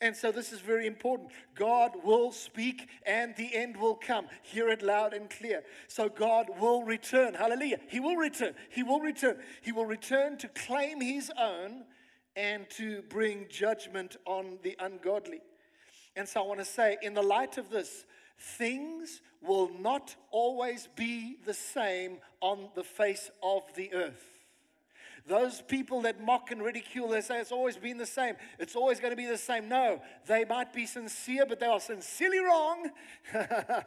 And 0.04 0.14
so 0.14 0.30
this 0.30 0.52
is 0.52 0.60
very 0.60 0.86
important. 0.86 1.30
God 1.54 1.92
will 2.04 2.30
speak 2.30 2.90
and 3.06 3.34
the 3.36 3.56
end 3.56 3.74
will 3.74 3.94
come. 3.94 4.26
Hear 4.42 4.68
it 4.68 4.82
loud 4.82 5.14
and 5.14 5.30
clear. 5.30 5.62
So 5.88 6.10
God 6.10 6.50
will 6.60 6.82
return. 6.82 7.32
Hallelujah. 7.32 7.78
He 7.88 8.00
will 8.00 8.16
return. 8.16 8.52
He 8.68 8.82
will 8.82 9.00
return. 9.00 9.38
He 9.62 9.72
will 9.72 9.86
return 9.86 10.36
to 10.36 10.48
claim 10.48 11.00
his 11.00 11.32
own 11.40 11.84
and 12.36 12.68
to 12.76 13.00
bring 13.08 13.46
judgment 13.48 14.18
on 14.26 14.58
the 14.62 14.76
ungodly. 14.78 15.40
And 16.16 16.28
so 16.28 16.44
I 16.44 16.46
want 16.46 16.60
to 16.60 16.66
say, 16.66 16.98
in 17.00 17.14
the 17.14 17.22
light 17.22 17.56
of 17.56 17.70
this, 17.70 18.04
things 18.38 19.22
will 19.40 19.70
not 19.80 20.16
always 20.30 20.86
be 20.96 21.38
the 21.46 21.54
same 21.54 22.18
on 22.42 22.68
the 22.74 22.84
face 22.84 23.30
of 23.42 23.62
the 23.74 23.94
earth. 23.94 24.33
Those 25.26 25.62
people 25.62 26.02
that 26.02 26.22
mock 26.22 26.50
and 26.50 26.62
ridicule, 26.62 27.08
they 27.08 27.22
say 27.22 27.40
it's 27.40 27.52
always 27.52 27.78
been 27.78 27.96
the 27.96 28.04
same. 28.04 28.34
It's 28.58 28.76
always 28.76 29.00
going 29.00 29.12
to 29.12 29.16
be 29.16 29.26
the 29.26 29.38
same. 29.38 29.68
No, 29.68 30.02
they 30.26 30.44
might 30.44 30.72
be 30.72 30.84
sincere, 30.84 31.46
but 31.46 31.60
they 31.60 31.66
are 31.66 31.80
sincerely 31.80 32.40
wrong. 32.40 32.90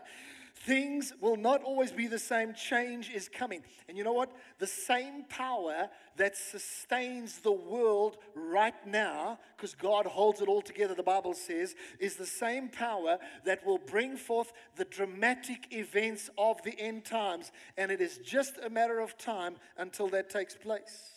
Things 0.56 1.14
will 1.22 1.38
not 1.38 1.62
always 1.62 1.92
be 1.92 2.08
the 2.08 2.18
same. 2.18 2.56
Change 2.56 3.12
is 3.12 3.30
coming. 3.30 3.62
And 3.88 3.96
you 3.96 4.04
know 4.04 4.14
what? 4.14 4.32
The 4.58 4.66
same 4.66 5.26
power 5.30 5.90
that 6.16 6.36
sustains 6.36 7.38
the 7.40 7.52
world 7.52 8.18
right 8.34 8.74
now, 8.88 9.38
because 9.56 9.76
God 9.76 10.08
holds 10.08 10.42
it 10.42 10.48
all 10.48 10.64
together, 10.64 10.96
the 10.96 11.04
Bible 11.04 11.36
says, 11.36 11.76
is 12.00 12.16
the 12.16 12.26
same 12.26 12.70
power 12.70 13.20
that 13.46 13.64
will 13.64 13.78
bring 13.78 14.18
forth 14.18 14.52
the 14.76 14.86
dramatic 14.86 15.68
events 15.72 16.32
of 16.40 16.60
the 16.64 16.78
end 16.80 17.06
times. 17.06 17.52
And 17.78 17.92
it 17.92 18.02
is 18.02 18.18
just 18.18 18.58
a 18.64 18.72
matter 18.72 19.00
of 19.00 19.16
time 19.20 19.58
until 19.78 20.10
that 20.10 20.32
takes 20.32 20.56
place. 20.56 21.17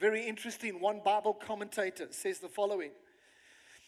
Very 0.00 0.26
interesting. 0.26 0.80
One 0.80 1.00
Bible 1.04 1.34
commentator 1.34 2.08
says 2.10 2.38
the 2.38 2.48
following 2.48 2.90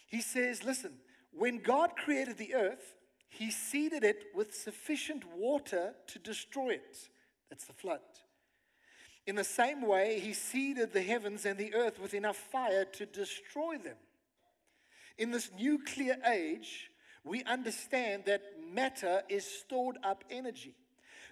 He 0.07 0.21
says, 0.21 0.65
Listen, 0.65 0.93
when 1.33 1.59
God 1.59 1.91
created 1.97 2.39
the 2.39 2.55
earth, 2.55 2.95
he 3.29 3.51
seeded 3.51 4.03
it 4.03 4.25
with 4.35 4.55
sufficient 4.55 5.25
water 5.37 5.95
to 6.09 6.19
destroy 6.19 6.71
it. 6.71 6.97
That's 7.49 7.65
the 7.65 7.73
flood. 7.73 8.01
In 9.27 9.37
the 9.37 9.45
same 9.45 9.83
way, 9.83 10.19
he 10.19 10.33
seeded 10.33 10.93
the 10.93 11.03
heavens 11.03 11.47
and 11.47 11.57
the 11.57 11.75
earth 11.75 12.01
with 12.01 12.15
enough 12.15 12.37
fire 12.37 12.85
to 12.85 13.07
destroy 13.07 13.79
them. 13.79 13.97
In 15.19 15.31
this 15.31 15.51
nuclear 15.57 16.17
age, 16.27 16.91
we 17.23 17.45
understand 17.45 18.25
that 18.25 18.43
matter 18.73 19.23
is 19.29 19.45
stored 19.45 19.99
up 20.03 20.25
energy. 20.31 20.75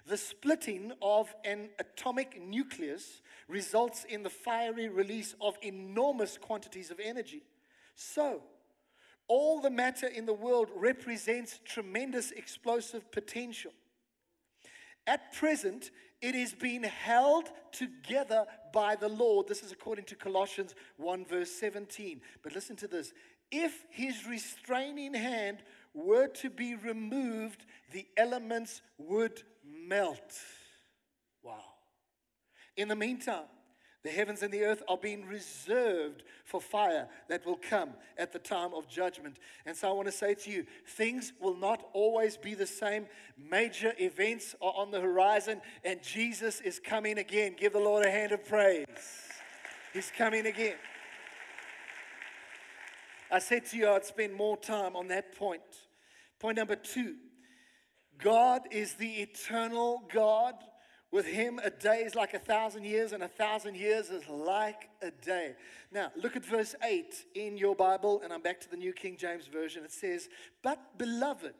The 0.05 0.17
splitting 0.17 0.93
of 1.01 1.33
an 1.43 1.69
atomic 1.79 2.41
nucleus 2.41 3.21
results 3.49 4.05
in 4.07 4.23
the 4.23 4.29
fiery 4.29 4.87
release 4.87 5.35
of 5.41 5.57
enormous 5.61 6.37
quantities 6.37 6.91
of 6.91 6.99
energy. 7.03 7.43
So, 7.95 8.41
all 9.27 9.59
the 9.59 9.69
matter 9.69 10.07
in 10.07 10.25
the 10.25 10.33
world 10.33 10.69
represents 10.75 11.59
tremendous 11.65 12.31
explosive 12.31 13.11
potential. 13.11 13.71
At 15.05 15.33
present, 15.33 15.91
it 16.21 16.35
is 16.35 16.53
being 16.53 16.83
held 16.83 17.49
together 17.71 18.45
by 18.73 18.95
the 18.95 19.07
Lord. 19.07 19.47
This 19.47 19.63
is 19.63 19.71
according 19.71 20.05
to 20.05 20.15
Colossians 20.15 20.75
1, 20.97 21.25
verse 21.25 21.51
17. 21.51 22.21
But 22.43 22.53
listen 22.53 22.75
to 22.77 22.87
this 22.87 23.13
if 23.51 23.85
his 23.89 24.27
restraining 24.27 25.13
hand 25.13 25.63
were 25.93 26.27
to 26.27 26.49
be 26.49 26.75
removed, 26.75 27.65
the 27.91 28.05
elements 28.15 28.81
would 28.97 29.41
melt. 29.63 30.39
In 32.79 32.87
the 32.87 32.95
meantime, 32.95 33.43
the 34.03 34.09
heavens 34.09 34.41
and 34.41 34.53
the 34.53 34.63
earth 34.63 34.83
are 34.87 34.95
being 34.95 35.25
reserved 35.25 36.23
for 36.45 36.61
fire 36.61 37.09
that 37.27 37.45
will 37.45 37.57
come 37.57 37.89
at 38.17 38.31
the 38.31 38.39
time 38.39 38.73
of 38.73 38.87
judgment. 38.87 39.35
And 39.65 39.75
so 39.75 39.89
I 39.89 39.91
want 39.91 40.05
to 40.07 40.13
say 40.13 40.33
to 40.33 40.49
you 40.49 40.65
things 40.87 41.33
will 41.41 41.57
not 41.57 41.85
always 41.91 42.37
be 42.37 42.53
the 42.53 42.65
same. 42.65 43.07
Major 43.37 43.93
events 43.99 44.55
are 44.61 44.71
on 44.77 44.91
the 44.91 45.01
horizon, 45.01 45.59
and 45.83 46.01
Jesus 46.01 46.61
is 46.61 46.79
coming 46.79 47.17
again. 47.17 47.57
Give 47.59 47.73
the 47.73 47.79
Lord 47.79 48.05
a 48.05 48.09
hand 48.09 48.31
of 48.31 48.45
praise. 48.45 48.87
He's 49.91 50.09
coming 50.17 50.45
again. 50.45 50.77
I 53.29 53.39
said 53.39 53.65
to 53.65 53.77
you 53.77 53.89
I'd 53.89 54.05
spend 54.05 54.33
more 54.35 54.55
time 54.55 54.95
on 54.95 55.09
that 55.09 55.35
point. 55.35 55.61
Point 56.39 56.55
number 56.55 56.77
two 56.77 57.15
God 58.17 58.61
is 58.71 58.93
the 58.93 59.15
eternal 59.15 60.03
God. 60.13 60.55
With 61.11 61.25
him, 61.25 61.59
a 61.63 61.71
day 61.71 62.01
is 62.01 62.13
like 62.13 62.35
a 62.35 62.39
thousand 62.39 62.85
years, 62.85 63.13
and 63.13 63.23
a 63.23 63.27
thousand 63.27 63.75
years 63.75 64.09
is 64.09 64.27
like 64.29 64.89
a 65.01 65.09
day. 65.09 65.55
Now, 65.91 66.11
look 66.15 66.35
at 66.35 66.45
verse 66.45 66.75
8 66.83 67.25
in 67.33 67.57
your 67.57 67.75
Bible, 67.75 68.21
and 68.23 68.31
I'm 68.31 68.43
back 68.43 68.59
to 68.61 68.69
the 68.69 68.77
New 68.77 68.93
King 68.93 69.17
James 69.17 69.47
Version. 69.47 69.83
It 69.83 69.91
says, 69.91 70.29
But 70.61 70.99
beloved, 70.99 71.55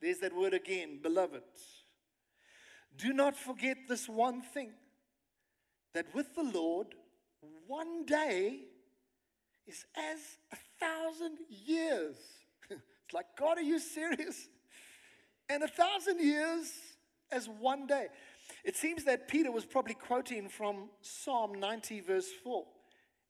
there's 0.00 0.20
that 0.20 0.34
word 0.34 0.54
again, 0.54 1.00
beloved. 1.02 1.42
Do 2.96 3.12
not 3.12 3.36
forget 3.36 3.76
this 3.88 4.08
one 4.08 4.40
thing 4.40 4.72
that 5.92 6.06
with 6.14 6.34
the 6.34 6.42
Lord, 6.42 6.88
one 7.66 8.06
day 8.06 8.60
is 9.66 9.84
as 9.96 10.18
a 10.50 10.56
thousand 10.80 11.38
years. 11.50 12.16
it's 12.70 13.12
like, 13.12 13.26
God, 13.38 13.58
are 13.58 13.62
you 13.62 13.78
serious? 13.78 14.48
And 15.50 15.62
a 15.62 15.68
thousand 15.68 16.20
years 16.20 16.72
as 17.30 17.48
one 17.48 17.86
day. 17.86 18.08
It 18.64 18.76
seems 18.76 19.04
that 19.04 19.28
Peter 19.28 19.52
was 19.52 19.64
probably 19.64 19.94
quoting 19.94 20.48
from 20.48 20.90
Psalm 21.00 21.58
90, 21.58 22.00
verse 22.00 22.28
4. 22.42 22.64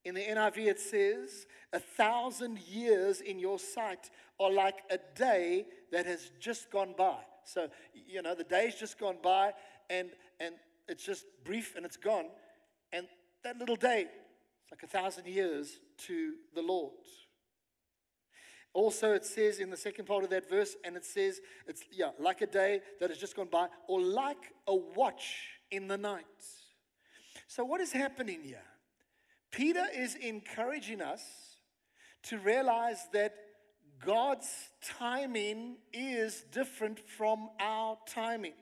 In 0.05 0.15
the 0.15 0.23
NIV, 0.23 0.59
it 0.67 0.81
says, 0.81 1.47
A 1.73 1.81
thousand 1.81 2.59
years 2.61 3.21
in 3.21 3.39
your 3.39 3.59
sight 3.59 4.11
are 4.41 4.51
like 4.51 4.79
a 4.91 4.99
day 5.15 5.67
that 5.93 6.07
has 6.07 6.31
just 6.41 6.71
gone 6.71 6.95
by. 6.97 7.19
So, 7.45 7.69
you 7.95 8.23
know, 8.23 8.35
the 8.35 8.45
day's 8.45 8.75
just 8.75 8.99
gone 8.99 9.19
by 9.23 9.53
and, 9.91 10.11
and 10.41 10.55
it's 10.87 11.05
just 11.05 11.25
brief 11.45 11.77
and 11.77 11.85
it's 11.85 11.97
gone. 11.97 12.27
And 12.93 13.07
that 13.45 13.59
little 13.59 13.77
day, 13.77 14.07
it's 14.63 14.73
like 14.73 14.83
a 14.83 14.87
thousand 14.87 15.27
years 15.27 15.79
to 16.07 16.35
the 16.55 16.63
Lord. 16.63 16.93
Also, 18.73 19.13
it 19.13 19.25
says 19.25 19.59
in 19.59 19.71
the 19.71 19.77
second 19.77 20.05
part 20.05 20.25
of 20.25 20.31
that 20.31 20.49
verse, 20.49 20.77
and 20.85 20.97
it 20.97 21.05
says, 21.05 21.41
it's 21.67 21.83
yeah, 21.91 22.11
like 22.19 22.43
a 22.43 22.47
day 22.47 22.81
that 23.01 23.11
has 23.11 23.19
just 23.19 23.35
gone 23.35 23.49
by, 23.51 23.67
or 23.89 24.01
like 24.01 24.53
a 24.67 24.75
watch 24.75 25.49
in 25.71 25.89
the 25.89 25.97
night. 25.97 26.25
So, 27.47 27.65
what 27.65 27.81
is 27.81 27.93
happening 27.93 28.41
here? 28.43 28.63
Peter 29.51 29.85
is 29.95 30.15
encouraging 30.15 31.01
us 31.01 31.23
to 32.25 32.39
realize 32.39 33.09
that 33.13 33.35
God's 34.05 34.49
timing 34.85 35.77
is 35.93 36.45
different 36.53 37.01
from 37.01 37.49
our 37.59 37.99
timing. 38.07 38.53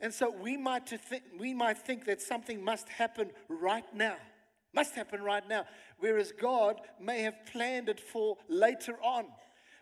And 0.00 0.12
so 0.12 0.30
we 0.30 0.56
might, 0.56 0.88
think, 0.88 1.22
we 1.38 1.54
might 1.54 1.78
think 1.78 2.04
that 2.04 2.20
something 2.20 2.62
must 2.62 2.88
happen 2.88 3.30
right 3.48 3.84
now. 3.94 4.16
Must 4.74 4.94
happen 4.94 5.22
right 5.22 5.46
now. 5.48 5.64
Whereas 5.98 6.32
God 6.32 6.80
may 7.00 7.22
have 7.22 7.46
planned 7.46 7.88
it 7.88 8.00
for 8.00 8.36
later 8.48 8.96
on. 9.02 9.26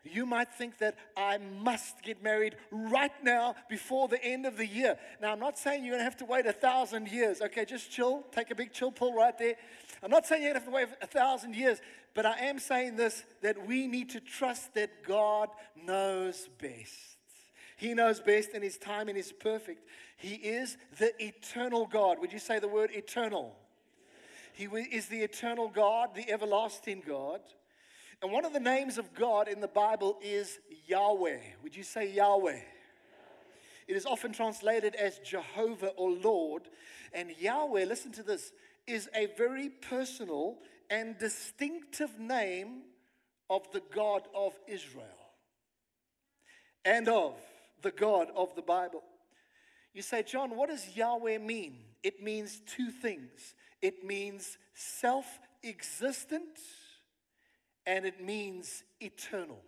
You 0.05 0.26
might 0.26 0.52
think 0.52 0.78
that 0.78 0.96
I 1.16 1.38
must 1.38 2.02
get 2.02 2.22
married 2.22 2.57
right 2.72 3.12
now 3.22 3.55
before 3.68 4.09
the 4.09 4.22
end 4.22 4.46
of 4.46 4.57
the 4.57 4.66
year. 4.66 4.96
Now, 5.20 5.33
I'm 5.33 5.38
not 5.38 5.57
saying 5.59 5.85
you're 5.85 5.92
going 5.92 6.00
to 6.00 6.05
have 6.05 6.16
to 6.16 6.24
wait 6.24 6.44
a 6.44 6.52
thousand 6.52 7.09
years. 7.09 7.40
Okay, 7.40 7.64
just 7.64 7.90
chill. 7.90 8.24
Take 8.33 8.50
a 8.50 8.55
big 8.57 8.72
chill 8.72 8.90
pull 8.90 9.14
right 9.14 9.37
there. 9.38 9.55
I'm 10.02 10.11
not 10.11 10.26
saying 10.26 10.42
you're 10.42 10.52
going 10.52 10.64
to 10.64 10.72
have 10.72 10.87
to 10.88 10.92
wait 10.92 10.98
a 11.00 11.07
thousand 11.07 11.55
years, 11.55 11.81
but 12.14 12.26
I 12.26 12.37
am 12.40 12.59
saying 12.59 12.96
this 12.96 13.22
that 13.42 13.64
we 13.66 13.87
need 13.87 14.11
to 14.11 14.20
trust 14.20 14.74
that 14.74 15.05
God 15.07 15.50
knows 15.81 16.48
best. 16.61 16.98
He 17.76 17.94
knows 17.94 18.20
best, 18.20 18.50
and 18.55 18.64
His 18.64 18.78
timing 18.78 19.16
is 19.16 19.33
perfect. 19.33 19.88
He 20.16 20.35
is 20.35 20.76
the 20.98 21.12
eternal 21.22 21.87
God. 21.87 22.18
Would 22.20 22.33
you 22.33 22.38
say 22.40 22.59
the 22.59 22.68
word 22.68 22.90
eternal? 22.92 23.57
He 24.53 24.65
is 24.65 25.07
the 25.07 25.21
eternal 25.21 25.69
God, 25.69 26.15
the 26.15 26.31
everlasting 26.31 27.03
God. 27.07 27.41
And 28.23 28.31
one 28.31 28.45
of 28.45 28.53
the 28.53 28.61
names 28.61 28.99
of 28.99 29.15
God 29.15 29.49
in 29.49 29.61
the 29.61 29.69
Bible 29.69 30.19
is 30.23 30.59
Yahweh. 30.87 31.38
Would 31.62 31.75
you 31.75 31.83
say 31.83 32.12
Yahweh? 32.12 32.61
It 33.88 33.97
is 33.97 34.07
often 34.07 34.33
translated 34.33 34.95
as 34.95 35.19
Jehovah 35.19 35.88
or 35.97 36.11
Lord. 36.11 36.62
And 37.12 37.31
Yahweh, 37.38 37.85
listen 37.85 38.12
to 38.12 38.23
this, 38.23 38.53
is 38.87 39.09
a 39.15 39.27
very 39.37 39.69
personal 39.69 40.59
and 40.88 41.19
distinctive 41.19 42.19
name 42.19 42.83
of 43.51 43.71
the 43.73 43.83
God 43.95 44.23
of 44.35 44.55
Israel 44.69 45.05
and 46.85 47.09
of 47.09 47.35
the 47.83 47.91
God 47.91 48.29
of 48.37 48.55
the 48.55 48.62
Bible. 48.62 49.03
You 49.95 50.03
say, 50.03 50.23
John, 50.23 50.57
what 50.57 50.71
does 50.71 50.97
Yahweh 50.97 51.38
mean? 51.38 51.79
It 52.03 52.23
means 52.23 52.61
two 52.67 52.91
things 52.91 53.55
it 53.83 54.05
means 54.05 54.57
self 54.75 55.27
existent 55.64 56.59
and 57.85 58.07
it 58.07 58.25
means 58.25 58.85
eternal. 59.01 59.61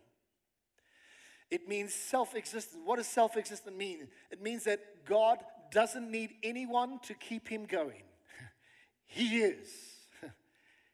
It 1.50 1.68
means 1.68 1.92
self 1.92 2.34
existent. 2.34 2.82
What 2.86 2.96
does 2.96 3.08
self 3.08 3.36
existent 3.36 3.76
mean? 3.76 4.08
It 4.30 4.40
means 4.40 4.64
that 4.64 5.04
God 5.04 5.38
doesn't 5.70 6.10
need 6.10 6.34
anyone 6.42 7.00
to 7.02 7.14
keep 7.14 7.48
him 7.48 7.66
going. 7.66 8.02
He 9.06 9.38
is. 9.38 9.68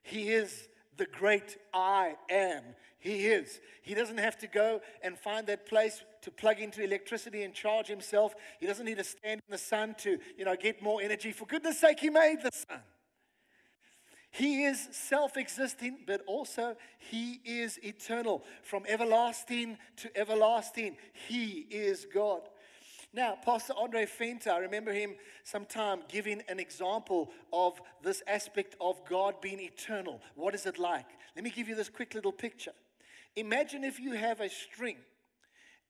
He 0.02 0.30
is 0.30 0.68
the 0.96 1.06
great 1.06 1.56
I 1.72 2.16
am. 2.28 2.62
He 2.98 3.26
is. 3.26 3.60
He 3.82 3.94
doesn't 3.94 4.18
have 4.18 4.36
to 4.38 4.46
go 4.46 4.80
and 5.02 5.18
find 5.18 5.46
that 5.46 5.64
place 5.66 6.02
to 6.22 6.30
plug 6.30 6.60
into 6.60 6.82
electricity 6.82 7.44
and 7.44 7.54
charge 7.54 7.86
himself. 7.86 8.34
He 8.58 8.66
doesn't 8.66 8.84
need 8.84 8.98
to 8.98 9.04
stand 9.04 9.40
in 9.46 9.52
the 9.52 9.58
sun 9.58 9.94
to, 10.00 10.18
you 10.36 10.44
know, 10.44 10.56
get 10.56 10.82
more 10.82 11.00
energy. 11.00 11.32
For 11.32 11.46
goodness 11.46 11.78
sake, 11.80 12.00
he 12.00 12.10
made 12.10 12.42
the 12.42 12.50
sun. 12.52 12.80
He 14.30 14.64
is 14.64 14.88
self 14.92 15.36
existing, 15.36 15.98
but 16.06 16.22
also 16.26 16.76
He 16.98 17.40
is 17.44 17.78
eternal. 17.82 18.44
From 18.62 18.84
everlasting 18.88 19.78
to 19.96 20.16
everlasting, 20.16 20.96
He 21.28 21.66
is 21.70 22.06
God. 22.12 22.42
Now, 23.12 23.36
Pastor 23.44 23.72
Andre 23.76 24.06
Fenta, 24.06 24.52
I 24.52 24.58
remember 24.58 24.92
him 24.92 25.16
sometime 25.42 26.02
giving 26.08 26.42
an 26.48 26.60
example 26.60 27.32
of 27.52 27.80
this 28.04 28.22
aspect 28.28 28.76
of 28.80 29.04
God 29.04 29.40
being 29.40 29.58
eternal. 29.58 30.20
What 30.36 30.54
is 30.54 30.64
it 30.64 30.78
like? 30.78 31.06
Let 31.34 31.42
me 31.42 31.50
give 31.50 31.68
you 31.68 31.74
this 31.74 31.88
quick 31.88 32.14
little 32.14 32.30
picture. 32.30 32.72
Imagine 33.34 33.82
if 33.82 33.98
you 33.98 34.12
have 34.12 34.40
a 34.40 34.48
string, 34.48 34.96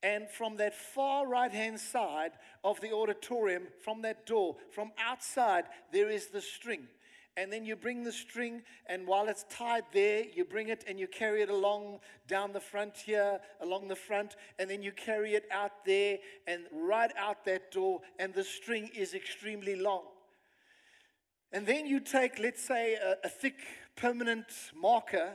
and 0.03 0.31
from 0.31 0.57
that 0.57 0.75
far 0.75 1.27
right 1.27 1.53
hand 1.53 1.79
side 1.79 2.33
of 2.65 2.81
the 2.81 2.93
auditorium, 2.93 3.65
from 3.85 4.01
that 4.01 4.25
door, 4.25 4.57
from 4.71 4.91
outside, 4.99 5.65
there 5.93 6.09
is 6.09 6.29
the 6.29 6.41
string 6.41 6.89
and 7.37 7.53
then 7.53 7.65
you 7.65 7.77
bring 7.77 8.03
the 8.03 8.13
string, 8.13 8.63
and 8.87 9.07
while 9.07 9.29
it's 9.29 9.45
tied 9.51 9.85
there, 9.93 10.25
you 10.35 10.45
bring 10.45 10.69
it 10.69 10.85
and 10.87 10.99
you 10.99 11.07
carry 11.07 11.43
it 11.43 11.51
along 11.51 12.01
down 12.27 12.53
the 12.53 12.61
front 12.61 12.97
here, 12.97 13.41
along 13.61 13.89
the 13.89 13.97
front, 13.97 14.37
and 14.59 14.69
then 14.69 14.83
you 14.83 14.93
carry 14.93 15.35
it 15.35 15.45
out 15.51 15.85
there 15.85 16.19
and 16.47 16.65
right 16.73 17.13
out 17.17 17.45
that 17.45 17.71
door, 17.71 18.01
and 18.19 18.35
the 18.35 18.45
string 18.45 18.91
is 18.95 19.15
extremely 19.15 19.77
long. 19.77 20.05
And 21.53 21.67
then 21.67 21.87
you 21.87 22.01
take, 22.01 22.39
let's 22.39 22.63
say, 22.63 22.95
a, 22.95 23.17
a 23.25 23.29
thick 23.29 23.57
permanent 23.97 24.47
marker, 24.75 25.33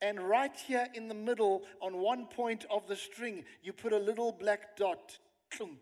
and 0.00 0.20
right 0.20 0.56
here 0.56 0.88
in 0.94 1.06
the 1.06 1.14
middle, 1.14 1.62
on 1.80 1.98
one 1.98 2.26
point 2.26 2.64
of 2.70 2.88
the 2.88 2.96
string, 2.96 3.44
you 3.62 3.72
put 3.72 3.92
a 3.92 3.98
little 3.98 4.32
black 4.32 4.76
dot, 4.76 5.18
clunk. 5.50 5.78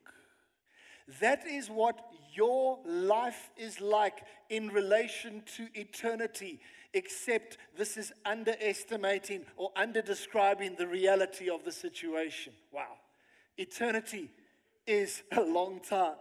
That 1.18 1.46
is 1.46 1.68
what 1.68 1.98
your 2.32 2.78
life 2.84 3.50
is 3.56 3.80
like 3.80 4.22
in 4.48 4.68
relation 4.68 5.42
to 5.56 5.68
eternity, 5.74 6.60
except 6.94 7.58
this 7.76 7.96
is 7.96 8.12
underestimating 8.24 9.44
or 9.56 9.72
underdescribing 9.72 10.76
the 10.76 10.86
reality 10.86 11.50
of 11.50 11.64
the 11.64 11.72
situation. 11.72 12.52
Wow. 12.72 12.98
Eternity 13.56 14.30
is 14.86 15.22
a 15.32 15.40
long 15.40 15.80
time. 15.80 16.16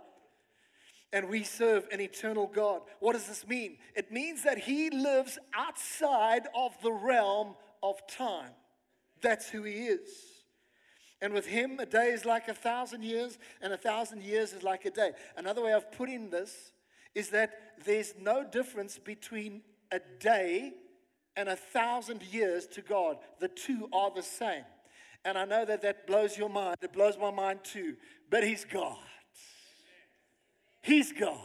And 1.11 1.27
we 1.27 1.43
serve 1.43 1.87
an 1.91 2.01
eternal 2.01 2.45
God. 2.45 2.81
What 2.99 3.13
does 3.13 3.27
this 3.27 3.47
mean? 3.47 3.77
It 3.95 4.11
means 4.11 4.43
that 4.43 4.59
He 4.59 4.91
lives 4.91 5.39
outside 5.55 6.47
of 6.55 6.75
the 6.83 6.91
realm 6.91 7.55
of 7.81 7.95
time. 8.07 8.51
That's 9.21 9.49
who 9.49 9.63
He 9.63 9.87
is. 9.87 10.28
And 11.21 11.33
with 11.33 11.47
him, 11.47 11.79
a 11.79 11.85
day 11.85 12.11
is 12.11 12.25
like 12.25 12.47
a 12.47 12.53
thousand 12.53 13.03
years, 13.03 13.37
and 13.61 13.73
a 13.73 13.77
thousand 13.77 14.23
years 14.23 14.53
is 14.53 14.63
like 14.63 14.85
a 14.85 14.91
day. 14.91 15.11
Another 15.35 15.61
way 15.61 15.73
of 15.73 15.91
putting 15.91 16.29
this 16.29 16.71
is 17.13 17.29
that 17.29 17.51
there's 17.85 18.13
no 18.19 18.43
difference 18.43 18.97
between 18.97 19.61
a 19.91 19.99
day 20.19 20.73
and 21.35 21.49
a 21.49 21.55
thousand 21.55 22.23
years 22.23 22.67
to 22.67 22.81
God. 22.81 23.17
The 23.39 23.49
two 23.49 23.89
are 23.91 24.11
the 24.13 24.23
same. 24.23 24.63
And 25.25 25.37
I 25.37 25.45
know 25.45 25.65
that 25.65 25.81
that 25.81 26.07
blows 26.07 26.37
your 26.37 26.49
mind. 26.49 26.77
It 26.81 26.93
blows 26.93 27.17
my 27.17 27.31
mind 27.31 27.59
too. 27.63 27.97
But 28.29 28.43
He's 28.43 28.63
God. 28.63 28.97
He's 30.81 31.11
God. 31.11 31.37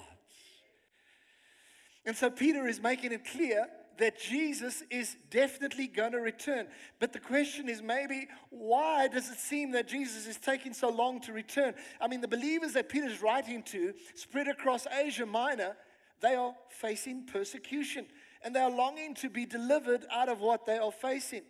And 2.07 2.17
so 2.17 2.31
Peter 2.31 2.69
is 2.69 2.81
making 2.81 3.13
it 3.13 3.25
clear 3.25 3.67
that 3.99 4.19
Jesus 4.19 4.83
is 4.91 5.17
definitely 5.31 5.87
going 5.87 6.13
to 6.13 6.21
return. 6.21 6.67
But 7.01 7.13
the 7.13 7.21
question 7.21 7.69
is 7.69 7.83
maybe 7.83 8.29
why 8.51 9.09
does 9.09 9.31
it 9.31 9.39
seem 9.39 9.73
that 9.73 9.89
Jesus 9.89 10.27
is 10.27 10.37
taking 10.37 10.73
so 10.73 10.91
long 10.91 11.21
to 11.23 11.33
return? 11.33 11.75
I 12.01 12.09
mean, 12.09 12.21
the 12.21 12.29
believers 12.29 12.73
that 12.75 12.89
Peter's 12.89 13.23
writing 13.23 13.63
to, 13.65 13.95
spread 14.15 14.49
across 14.49 14.87
Asia 14.87 15.27
Minor, 15.27 15.77
they 16.21 16.35
are 16.35 16.55
facing 16.69 17.27
persecution 17.27 18.07
and 18.43 18.55
they 18.55 18.61
are 18.61 18.71
longing 18.71 19.15
to 19.15 19.31
be 19.31 19.47
delivered 19.47 20.05
out 20.11 20.29
of 20.29 20.41
what 20.41 20.67
they 20.67 20.79
are 20.79 20.93
facing. 20.93 21.43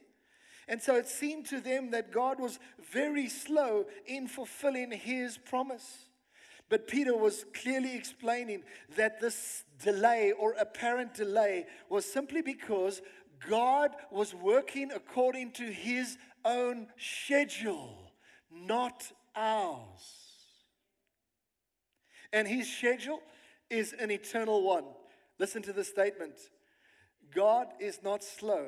And 0.69 0.81
so 0.81 0.97
it 0.97 1.07
seemed 1.07 1.47
to 1.47 1.61
them 1.61 1.91
that 1.91 2.13
God 2.13 2.41
was 2.41 2.59
very 2.91 3.29
slow 3.29 3.85
in 4.07 4.29
fulfilling 4.29 4.91
his 4.93 5.37
promise. 5.37 6.07
But 6.75 6.89
Peter 6.89 7.17
was 7.17 7.45
clearly 7.55 7.95
explaining 7.95 8.65
that 8.97 9.21
this 9.21 9.63
delay 9.81 10.33
or 10.33 10.55
apparent 10.55 11.15
delay 11.15 11.67
was 11.89 12.05
simply 12.05 12.43
because 12.43 13.01
God 13.49 13.93
was 14.11 14.35
working 14.35 14.91
according 14.91 15.53
to 15.53 15.63
his 15.63 16.19
own 16.45 16.89
schedule, 16.99 18.11
not 18.51 19.09
ours. 19.37 20.03
And 22.33 22.49
his 22.49 22.69
schedule 22.69 23.23
is 23.71 23.93
an 23.93 24.11
eternal 24.11 24.65
one. 24.65 24.87
Listen 25.39 25.63
to 25.63 25.73
the 25.73 25.85
statement 25.85 26.35
God 27.33 27.69
is 27.79 28.01
not 28.03 28.25
slow, 28.25 28.67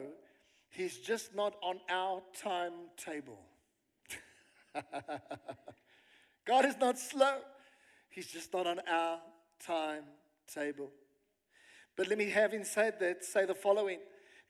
he's 0.69 0.99
just 0.99 1.35
not 1.35 1.57
on 1.61 1.81
our 1.91 2.23
timetable. 2.41 3.41
God 6.47 6.65
is 6.67 6.77
not 6.79 7.01
slow. 7.01 7.39
He's 8.17 8.29
just 8.29 8.51
not 8.55 8.67
on 8.67 8.81
our 8.89 9.19
timetable. 9.63 10.91
But 11.99 12.09
let 12.09 12.17
me, 12.17 12.31
having 12.31 12.65
said 12.65 12.99
that, 13.01 13.27
say 13.27 13.45
the 13.45 13.55
following 13.55 13.99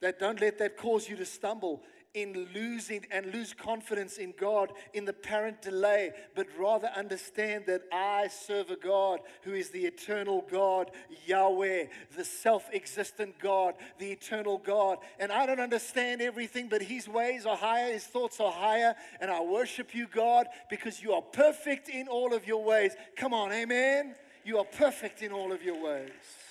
that 0.01 0.21
don't 0.21 0.41
let 0.41 0.59
that 0.59 0.77
cause 0.77 1.09
you 1.09 1.17
to 1.17 1.25
stumble 1.25 1.83
in 2.17 2.49
losing 2.55 3.05
and 3.11 3.27
lose 3.27 3.53
confidence 3.53 4.17
in 4.17 4.33
God 4.41 4.73
in 4.95 5.05
the 5.05 5.13
parent 5.13 5.61
delay, 5.61 6.13
but 6.35 6.47
rather 6.59 6.89
understand 6.97 7.65
that 7.67 7.83
I 7.93 8.29
serve 8.29 8.71
a 8.71 8.77
God 8.77 9.21
who 9.43 9.53
is 9.53 9.69
the 9.69 9.85
eternal 9.85 10.43
God, 10.51 10.91
Yahweh, 11.27 11.85
the 12.17 12.25
self 12.25 12.71
existent 12.73 13.39
God, 13.39 13.75
the 13.99 14.11
eternal 14.11 14.57
God. 14.57 14.99
And 15.21 15.31
I 15.31 15.45
don't 15.45 15.61
understand 15.61 16.23
everything, 16.23 16.69
but 16.71 16.81
His 16.81 17.07
ways 17.07 17.45
are 17.45 17.57
higher, 17.57 17.93
His 17.93 18.05
thoughts 18.05 18.41
are 18.41 18.53
higher. 18.53 18.95
And 19.21 19.31
I 19.31 19.43
worship 19.43 19.95
you, 19.95 20.07
God, 20.07 20.47
because 20.71 21.03
you 21.03 21.13
are 21.13 21.23
perfect 21.23 21.91
in 21.91 22.09
all 22.09 22.33
of 22.33 22.47
your 22.47 22.65
ways. 22.65 22.97
Come 23.15 23.35
on, 23.35 23.53
amen. 23.53 24.15
You 24.43 24.59
are 24.59 24.65
perfect 24.65 25.21
in 25.21 25.33
all 25.33 25.53
of 25.53 25.63
your 25.63 25.83
ways. 25.83 26.46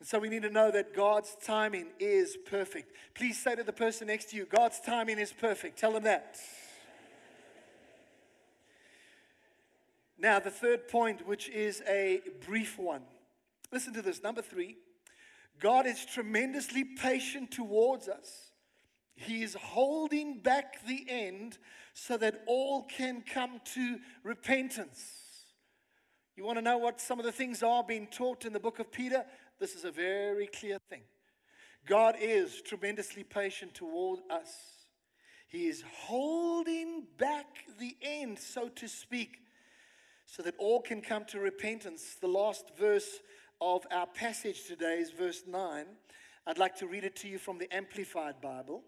And 0.00 0.08
so 0.08 0.18
we 0.18 0.28
need 0.28 0.42
to 0.42 0.50
know 0.50 0.70
that 0.70 0.94
God's 0.94 1.36
timing 1.44 1.88
is 1.98 2.36
perfect. 2.46 2.92
Please 3.14 3.42
say 3.42 3.56
to 3.56 3.64
the 3.64 3.72
person 3.72 4.06
next 4.06 4.30
to 4.30 4.36
you, 4.36 4.44
God's 4.44 4.80
timing 4.80 5.18
is 5.18 5.32
perfect. 5.32 5.78
Tell 5.78 5.92
them 5.92 6.04
that. 6.04 6.36
Now, 10.18 10.38
the 10.40 10.50
third 10.50 10.88
point, 10.88 11.26
which 11.26 11.48
is 11.48 11.82
a 11.88 12.20
brief 12.46 12.78
one. 12.78 13.02
Listen 13.72 13.92
to 13.94 14.02
this. 14.02 14.22
Number 14.22 14.42
three, 14.42 14.76
God 15.60 15.86
is 15.86 16.04
tremendously 16.04 16.84
patient 16.84 17.50
towards 17.50 18.08
us. 18.08 18.50
He 19.14 19.42
is 19.42 19.54
holding 19.54 20.38
back 20.38 20.86
the 20.86 21.04
end 21.08 21.58
so 21.92 22.16
that 22.16 22.42
all 22.46 22.84
can 22.84 23.22
come 23.22 23.60
to 23.74 23.98
repentance. 24.22 25.00
You 26.36 26.44
want 26.44 26.58
to 26.58 26.62
know 26.62 26.78
what 26.78 27.00
some 27.00 27.18
of 27.18 27.24
the 27.24 27.32
things 27.32 27.64
are 27.64 27.82
being 27.82 28.06
taught 28.06 28.44
in 28.44 28.52
the 28.52 28.60
book 28.60 28.78
of 28.78 28.92
Peter? 28.92 29.24
This 29.58 29.74
is 29.74 29.84
a 29.84 29.90
very 29.90 30.46
clear 30.46 30.78
thing. 30.88 31.02
God 31.86 32.16
is 32.20 32.62
tremendously 32.62 33.24
patient 33.24 33.74
toward 33.74 34.20
us. 34.30 34.52
He 35.48 35.66
is 35.66 35.82
holding 36.04 37.04
back 37.18 37.46
the 37.78 37.96
end, 38.02 38.38
so 38.38 38.68
to 38.68 38.86
speak, 38.86 39.38
so 40.26 40.42
that 40.42 40.54
all 40.58 40.80
can 40.80 41.00
come 41.00 41.24
to 41.26 41.40
repentance. 41.40 42.16
The 42.20 42.28
last 42.28 42.66
verse 42.78 43.20
of 43.60 43.86
our 43.90 44.06
passage 44.06 44.64
today 44.66 44.98
is 44.98 45.10
verse 45.10 45.42
9. 45.46 45.86
I'd 46.46 46.58
like 46.58 46.76
to 46.76 46.86
read 46.86 47.04
it 47.04 47.16
to 47.16 47.28
you 47.28 47.38
from 47.38 47.58
the 47.58 47.74
Amplified 47.74 48.40
Bible. 48.40 48.82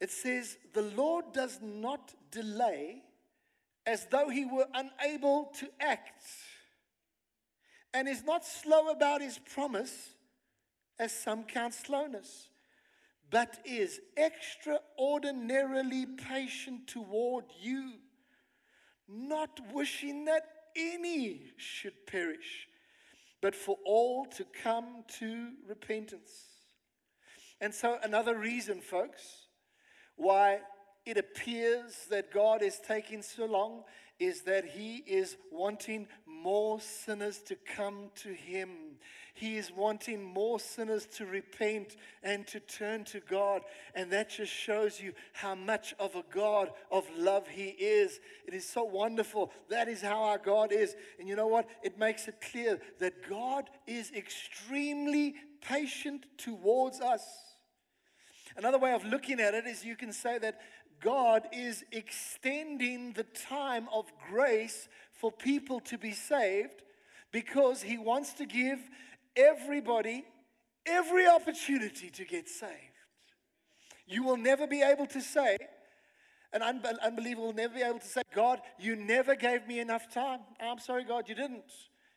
It 0.00 0.10
says, 0.10 0.58
The 0.72 0.82
Lord 0.82 1.32
does 1.32 1.60
not 1.62 2.14
delay 2.30 3.02
as 3.86 4.06
though 4.10 4.28
he 4.28 4.44
were 4.44 4.66
unable 4.74 5.52
to 5.58 5.68
act, 5.80 6.24
and 7.94 8.08
is 8.08 8.24
not 8.24 8.44
slow 8.44 8.88
about 8.88 9.22
his 9.22 9.38
promise, 9.38 10.15
as 10.98 11.12
some 11.12 11.44
count 11.44 11.74
slowness, 11.74 12.48
but 13.30 13.58
is 13.64 14.00
extraordinarily 14.16 16.06
patient 16.06 16.86
toward 16.86 17.44
you, 17.60 17.92
not 19.08 19.60
wishing 19.72 20.24
that 20.26 20.46
any 20.76 21.42
should 21.56 22.06
perish, 22.06 22.68
but 23.40 23.54
for 23.54 23.76
all 23.84 24.26
to 24.26 24.44
come 24.62 25.04
to 25.18 25.50
repentance. 25.68 26.30
And 27.60 27.74
so, 27.74 27.98
another 28.02 28.36
reason, 28.38 28.80
folks, 28.80 29.46
why 30.16 30.60
it 31.04 31.16
appears 31.16 32.06
that 32.10 32.32
God 32.32 32.62
is 32.62 32.80
taking 32.86 33.22
so 33.22 33.46
long 33.46 33.84
is 34.18 34.42
that 34.42 34.64
He 34.64 34.96
is 35.06 35.36
wanting 35.50 36.08
more 36.26 36.80
sinners 36.80 37.38
to 37.42 37.54
come 37.54 38.10
to 38.16 38.30
Him. 38.32 38.98
He 39.36 39.58
is 39.58 39.70
wanting 39.70 40.24
more 40.24 40.58
sinners 40.58 41.04
to 41.16 41.26
repent 41.26 41.96
and 42.22 42.46
to 42.46 42.58
turn 42.58 43.04
to 43.04 43.20
God. 43.20 43.60
And 43.94 44.10
that 44.12 44.30
just 44.30 44.50
shows 44.50 44.98
you 44.98 45.12
how 45.34 45.54
much 45.54 45.94
of 46.00 46.14
a 46.14 46.24
God 46.32 46.70
of 46.90 47.06
love 47.14 47.46
He 47.46 47.66
is. 47.66 48.18
It 48.46 48.54
is 48.54 48.66
so 48.66 48.82
wonderful. 48.82 49.52
That 49.68 49.88
is 49.88 50.00
how 50.00 50.22
our 50.22 50.38
God 50.38 50.72
is. 50.72 50.96
And 51.18 51.28
you 51.28 51.36
know 51.36 51.48
what? 51.48 51.68
It 51.82 51.98
makes 51.98 52.28
it 52.28 52.40
clear 52.40 52.80
that 52.98 53.28
God 53.28 53.68
is 53.86 54.10
extremely 54.12 55.34
patient 55.60 56.24
towards 56.38 57.02
us. 57.02 57.22
Another 58.56 58.78
way 58.78 58.94
of 58.94 59.04
looking 59.04 59.38
at 59.38 59.52
it 59.52 59.66
is 59.66 59.84
you 59.84 59.96
can 59.96 60.14
say 60.14 60.38
that 60.38 60.60
God 61.02 61.46
is 61.52 61.84
extending 61.92 63.12
the 63.12 63.24
time 63.24 63.86
of 63.92 64.06
grace 64.30 64.88
for 65.12 65.30
people 65.30 65.80
to 65.80 65.98
be 65.98 66.12
saved 66.12 66.82
because 67.32 67.82
He 67.82 67.98
wants 67.98 68.32
to 68.34 68.46
give 68.46 68.80
everybody 69.36 70.24
every 70.86 71.26
opportunity 71.26 72.10
to 72.10 72.24
get 72.24 72.48
saved. 72.48 72.72
You 74.06 74.22
will 74.22 74.36
never 74.36 74.66
be 74.66 74.82
able 74.82 75.06
to 75.08 75.20
say, 75.20 75.56
an 76.52 76.62
unbeliever 76.62 77.40
will 77.40 77.52
never 77.52 77.74
be 77.74 77.82
able 77.82 77.98
to 77.98 78.06
say, 78.06 78.22
God, 78.34 78.60
you 78.78 78.94
never 78.94 79.34
gave 79.34 79.66
me 79.66 79.80
enough 79.80 80.12
time. 80.12 80.40
I'm 80.60 80.78
sorry, 80.78 81.04
God, 81.04 81.28
you 81.28 81.34
didn't. 81.34 81.64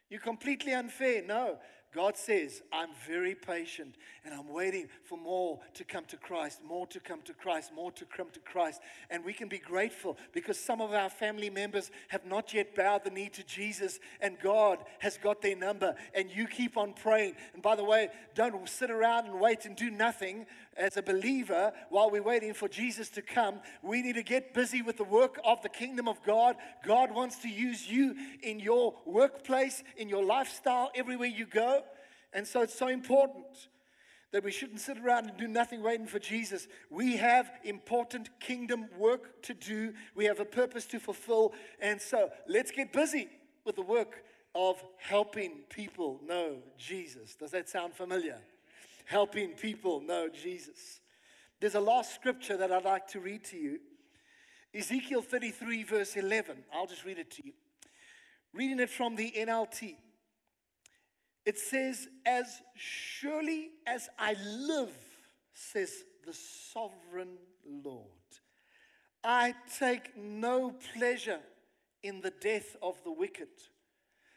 You're 0.10 0.22
completely 0.22 0.74
unfair. 0.74 1.24
No, 1.24 1.58
God 1.94 2.16
says, 2.16 2.62
I'm 2.72 2.90
very 3.08 3.34
patient 3.34 3.96
and 4.24 4.34
I'm 4.34 4.48
waiting 4.48 4.88
for 5.04 5.18
more 5.18 5.60
to 5.74 5.84
come 5.84 6.06
to 6.06 6.18
Christ, 6.18 6.60
more 6.64 6.86
to 6.88 7.00
come 7.00 7.22
to 7.24 7.34
Christ, 7.34 7.72
more 7.74 7.92
to 7.94 8.06
come 8.06 8.28
to 8.34 8.40
Christ. 8.40 8.82
And 9.10 9.26
we 9.26 9.34
can 9.34 9.48
be 9.48 9.58
grateful 9.58 10.18
because 10.32 10.60
some 10.60 10.82
of 10.82 10.94
our 10.94 11.10
family 11.10 11.50
members 11.50 11.90
have 12.10 12.26
not 12.26 12.54
yet 12.54 12.76
bowed 12.76 13.04
the 13.04 13.10
knee 13.10 13.30
to 13.30 13.44
Jesus 13.44 14.00
and 14.22 14.38
God 14.40 14.80
has 15.00 15.18
got 15.18 15.42
their 15.42 15.56
number. 15.56 15.96
And 16.14 16.30
you 16.30 16.46
keep 16.46 16.78
on 16.78 16.94
praying. 16.94 17.34
And 17.54 17.64
by 17.64 17.76
the 17.76 17.84
way, 17.84 18.10
don't 18.36 18.70
sit 18.70 18.92
around 18.92 19.26
and 19.26 19.40
wait 19.40 19.66
and 19.66 19.76
do 19.76 19.90
nothing 19.90 20.46
as 20.80 20.98
a 20.98 21.04
believer 21.04 21.72
while 21.90 22.10
we're 22.10 22.24
waiting 22.24 22.54
for 22.54 22.68
Jesus 22.68 23.10
to 23.10 23.22
come. 23.22 23.60
We 23.84 24.02
need 24.02 24.16
to 24.16 24.24
get 24.24 24.54
busy 24.54 24.82
with 24.82 24.98
the 24.98 25.04
work 25.04 25.40
of 25.44 25.62
the 25.62 25.70
kingdom 25.70 26.08
of 26.08 26.24
God. 26.24 26.56
God 26.86 27.12
wants 27.14 27.38
to 27.40 27.50
use 27.50 27.88
you 27.88 28.16
in 28.42 28.60
your 28.60 28.96
workplace, 29.06 29.84
in 29.98 30.10
your 30.10 30.24
lifestyle, 30.24 30.90
everywhere 30.96 31.28
you 31.28 31.46
go. 31.46 31.84
And 32.34 32.48
so 32.48 32.62
it's 32.62 32.78
so 32.78 32.88
important 32.88 33.68
that 34.32 34.44
we 34.44 34.52
shouldn't 34.52 34.80
sit 34.80 34.98
around 35.00 35.28
and 35.30 35.38
do 35.38 35.48
nothing 35.48 35.84
waiting 35.84 36.08
for 36.08 36.20
Jesus. 36.20 36.68
We 36.90 37.18
have 37.18 37.52
important 37.64 38.30
kingdom 38.40 38.86
work 38.98 39.42
to 39.44 39.54
do, 39.54 39.94
we 40.16 40.26
have 40.26 40.40
a 40.40 40.46
purpose 40.46 40.86
to 40.88 41.00
fulfill. 41.00 41.54
And 41.82 42.00
so 42.00 42.30
let's 42.48 42.72
get 42.72 42.94
busy 42.94 43.28
with 43.66 43.76
the 43.76 43.82
work 43.82 44.24
of 44.56 44.82
helping 44.98 45.64
people 45.70 46.20
know 46.26 46.58
Jesus. 46.78 47.36
Does 47.36 47.52
that 47.52 47.70
sound 47.70 47.94
familiar? 47.94 48.38
Helping 49.10 49.54
people 49.54 50.02
know 50.02 50.30
Jesus. 50.30 51.00
There's 51.60 51.74
a 51.74 51.80
last 51.80 52.14
scripture 52.14 52.56
that 52.58 52.72
I'd 52.72 52.86
like 52.86 53.08
to 53.08 53.20
read 53.20 53.44
to 53.46 53.58
you 53.58 53.80
Ezekiel 54.72 55.24
33, 55.24 55.82
verse 55.82 56.16
11. 56.16 56.58
I'll 56.72 56.86
just 56.86 57.04
read 57.04 57.18
it 57.18 57.32
to 57.32 57.44
you. 57.44 57.54
Reading 58.54 58.80
it 58.80 58.92
from 58.92 59.16
the 59.16 59.34
NLT. 59.36 59.96
It 61.44 61.58
says, 61.58 62.08
As 62.24 62.62
surely 62.76 63.70
as 63.88 64.10
I 64.20 64.36
live, 64.44 64.94
says 65.56 65.92
the 66.24 66.34
sovereign 66.72 67.40
Lord, 67.68 68.06
I 69.24 69.56
take 69.80 70.16
no 70.16 70.76
pleasure 70.94 71.40
in 72.04 72.22
the 72.22 72.34
death 72.40 72.76
of 72.84 73.04
the 73.04 73.12
wicked. 73.12 73.48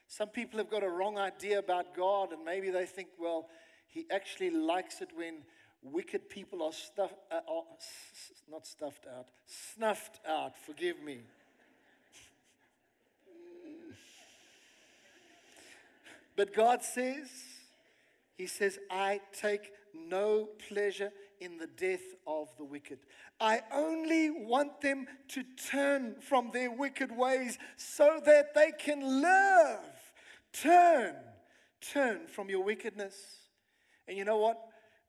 Some 0.09 0.31
people 0.31 0.57
have 0.61 0.71
got 0.71 0.83
a 0.83 0.89
wrong 0.89 1.19
idea 1.19 1.59
about 1.59 1.95
God, 1.95 2.33
and 2.33 2.43
maybe 2.43 2.71
they 2.71 2.87
think, 2.87 3.09
well, 3.21 3.51
He 3.93 4.07
actually 4.11 4.51
likes 4.51 5.03
it 5.03 5.11
when 5.15 5.43
wicked 5.83 6.31
people 6.31 6.63
are, 6.63 6.73
stuff, 6.73 7.13
uh, 7.31 7.41
are 7.47 7.65
not 8.51 8.67
stuffed 8.67 9.07
out, 9.07 9.27
snuffed 9.47 10.19
out, 10.27 10.55
forgive 10.65 11.03
me. 11.03 11.19
But 16.37 16.55
God 16.55 16.83
says, 16.83 17.29
He 18.39 18.47
says, 18.47 18.79
I 18.91 19.21
take 19.39 19.73
no 19.95 20.49
pleasure 20.69 21.13
in 21.39 21.59
the 21.59 21.67
death 21.67 22.01
of 22.27 22.49
the 22.57 22.65
wicked. 22.65 23.01
I 23.39 23.61
only 23.71 24.31
want 24.31 24.81
them 24.81 25.07
to 25.29 25.45
turn 25.71 26.15
from 26.21 26.51
their 26.55 26.71
wicked 26.71 27.15
ways 27.15 27.59
so 27.77 28.23
that 28.25 28.55
they 28.55 28.73
can 28.79 29.21
live. 29.21 29.81
Turn, 30.55 31.15
turn 31.83 32.27
from 32.27 32.49
your 32.49 32.65
wickedness. 32.65 33.42
And 34.13 34.19
you 34.19 34.27
know 34.27 34.37
what? 34.37 34.61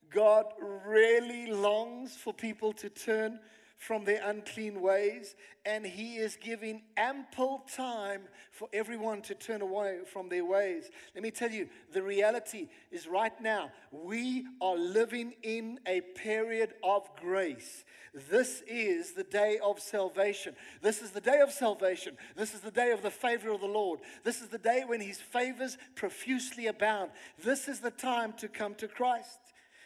God 0.09 0.45
really 0.87 1.47
longs 1.47 2.15
for 2.15 2.33
people 2.33 2.71
to 2.71 2.87
turn 2.87 3.37
from 3.85 4.05
their 4.05 4.21
unclean 4.23 4.81
ways, 4.81 5.35
and 5.65 5.85
He 5.85 6.15
is 6.15 6.37
giving 6.37 6.83
ample 6.95 7.65
time 7.75 8.21
for 8.51 8.69
everyone 8.71 9.21
to 9.23 9.35
turn 9.35 9.61
away 9.61 9.99
from 10.11 10.29
their 10.29 10.45
ways. 10.45 10.89
Let 11.13 11.23
me 11.23 11.31
tell 11.31 11.51
you, 11.51 11.67
the 11.91 12.01
reality 12.01 12.69
is 12.91 13.07
right 13.07 13.39
now, 13.41 13.71
we 13.91 14.45
are 14.61 14.77
living 14.77 15.33
in 15.43 15.79
a 15.85 15.99
period 16.01 16.73
of 16.81 17.09
grace. 17.19 17.83
This 18.29 18.63
is 18.67 19.13
the 19.13 19.23
day 19.23 19.59
of 19.61 19.79
salvation. 19.79 20.55
This 20.81 21.01
is 21.01 21.11
the 21.11 21.21
day 21.21 21.39
of 21.41 21.51
salvation. 21.51 22.15
This 22.37 22.53
is 22.53 22.61
the 22.61 22.71
day 22.71 22.91
of 22.91 23.01
the 23.01 23.11
favor 23.11 23.49
of 23.49 23.59
the 23.59 23.67
Lord. 23.67 23.99
This 24.23 24.41
is 24.41 24.47
the 24.47 24.57
day 24.57 24.83
when 24.85 25.01
His 25.01 25.19
favors 25.19 25.77
profusely 25.95 26.67
abound. 26.67 27.11
This 27.43 27.67
is 27.67 27.81
the 27.81 27.91
time 27.91 28.31
to 28.33 28.47
come 28.47 28.75
to 28.75 28.87
Christ. 28.87 29.39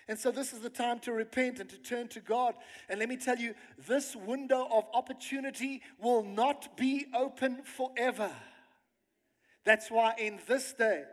And 0.09 0.17
so 0.17 0.31
this 0.31 0.53
is 0.53 0.59
the 0.59 0.69
time 0.69 0.99
to 0.99 1.11
repent 1.11 1.59
and 1.59 1.69
to 1.69 1.77
turn 1.77 2.07
to 2.09 2.21
God. 2.21 2.55
And 2.87 2.99
let 2.99 3.09
me 3.09 3.17
tell 3.17 3.37
you, 3.37 3.53
this 3.87 4.15
window 4.15 4.67
of 4.71 4.85
opportunity 4.93 5.81
will 5.99 6.23
not 6.23 6.77
be 6.77 7.07
open 7.13 7.63
forever. 7.63 8.31
That's 9.65 9.91
why 9.91 10.13
in 10.17 10.39
this 10.47 10.71
day, 10.73 11.03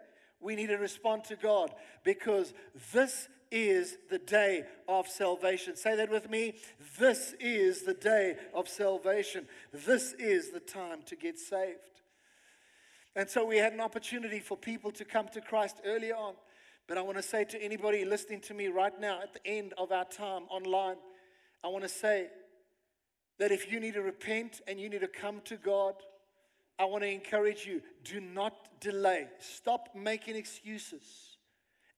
we 0.41 0.55
need 0.55 0.69
to 0.69 0.77
respond 0.77 1.25
to 1.25 1.37
God 1.37 1.75
because 2.05 2.53
this 2.93 3.29
is 3.51 3.97
the 4.11 4.19
day 4.19 4.65
of 4.89 5.09
salvation. 5.09 5.77
Say 5.77 5.97
that 5.97 6.11
with 6.11 6.31
me. 6.31 6.55
This 6.99 7.35
is 7.41 7.83
the 7.83 7.95
day 7.95 8.37
of 8.53 8.69
salvation. 8.69 9.47
This 9.73 10.13
is 10.15 10.51
the 10.51 10.61
time 10.61 11.03
to 11.07 11.17
get 11.17 11.39
saved. 11.39 11.79
And 13.17 13.29
so 13.29 13.45
we 13.45 13.59
had 13.59 13.73
an 13.73 13.81
opportunity 13.81 14.41
for 14.41 14.57
people 14.57 14.91
to 14.93 15.05
come 15.05 15.29
to 15.29 15.41
Christ 15.41 15.81
early 15.85 16.13
on. 16.13 16.35
But 16.87 16.99
I 16.99 17.03
want 17.03 17.17
to 17.17 17.23
say 17.23 17.45
to 17.45 17.63
anybody 17.63 18.05
listening 18.05 18.41
to 18.43 18.55
me 18.55 18.69
right 18.69 18.99
now 19.01 19.21
at 19.23 19.33
the 19.33 19.47
end 19.47 19.73
of 19.79 19.91
our 19.91 20.05
time 20.05 20.43
online, 20.51 20.97
I 21.63 21.69
want 21.69 21.85
to 21.85 21.89
say 21.89 22.29
that 23.39 23.51
if 23.51 23.73
you 23.73 23.81
need 23.81 23.95
to 23.95 24.03
repent 24.03 24.61
and 24.69 24.79
you 24.79 24.89
need 24.89 25.01
to 25.01 25.09
come 25.09 25.41
to 25.47 25.57
God, 25.57 25.95
I 26.79 26.85
want 26.85 27.03
to 27.03 27.11
encourage 27.11 27.67
you 27.67 27.81
do 28.03 28.21
not 28.21 28.81
delay. 28.81 29.29
Stop 29.39 29.89
making 29.95 30.37
excuses 30.37 31.37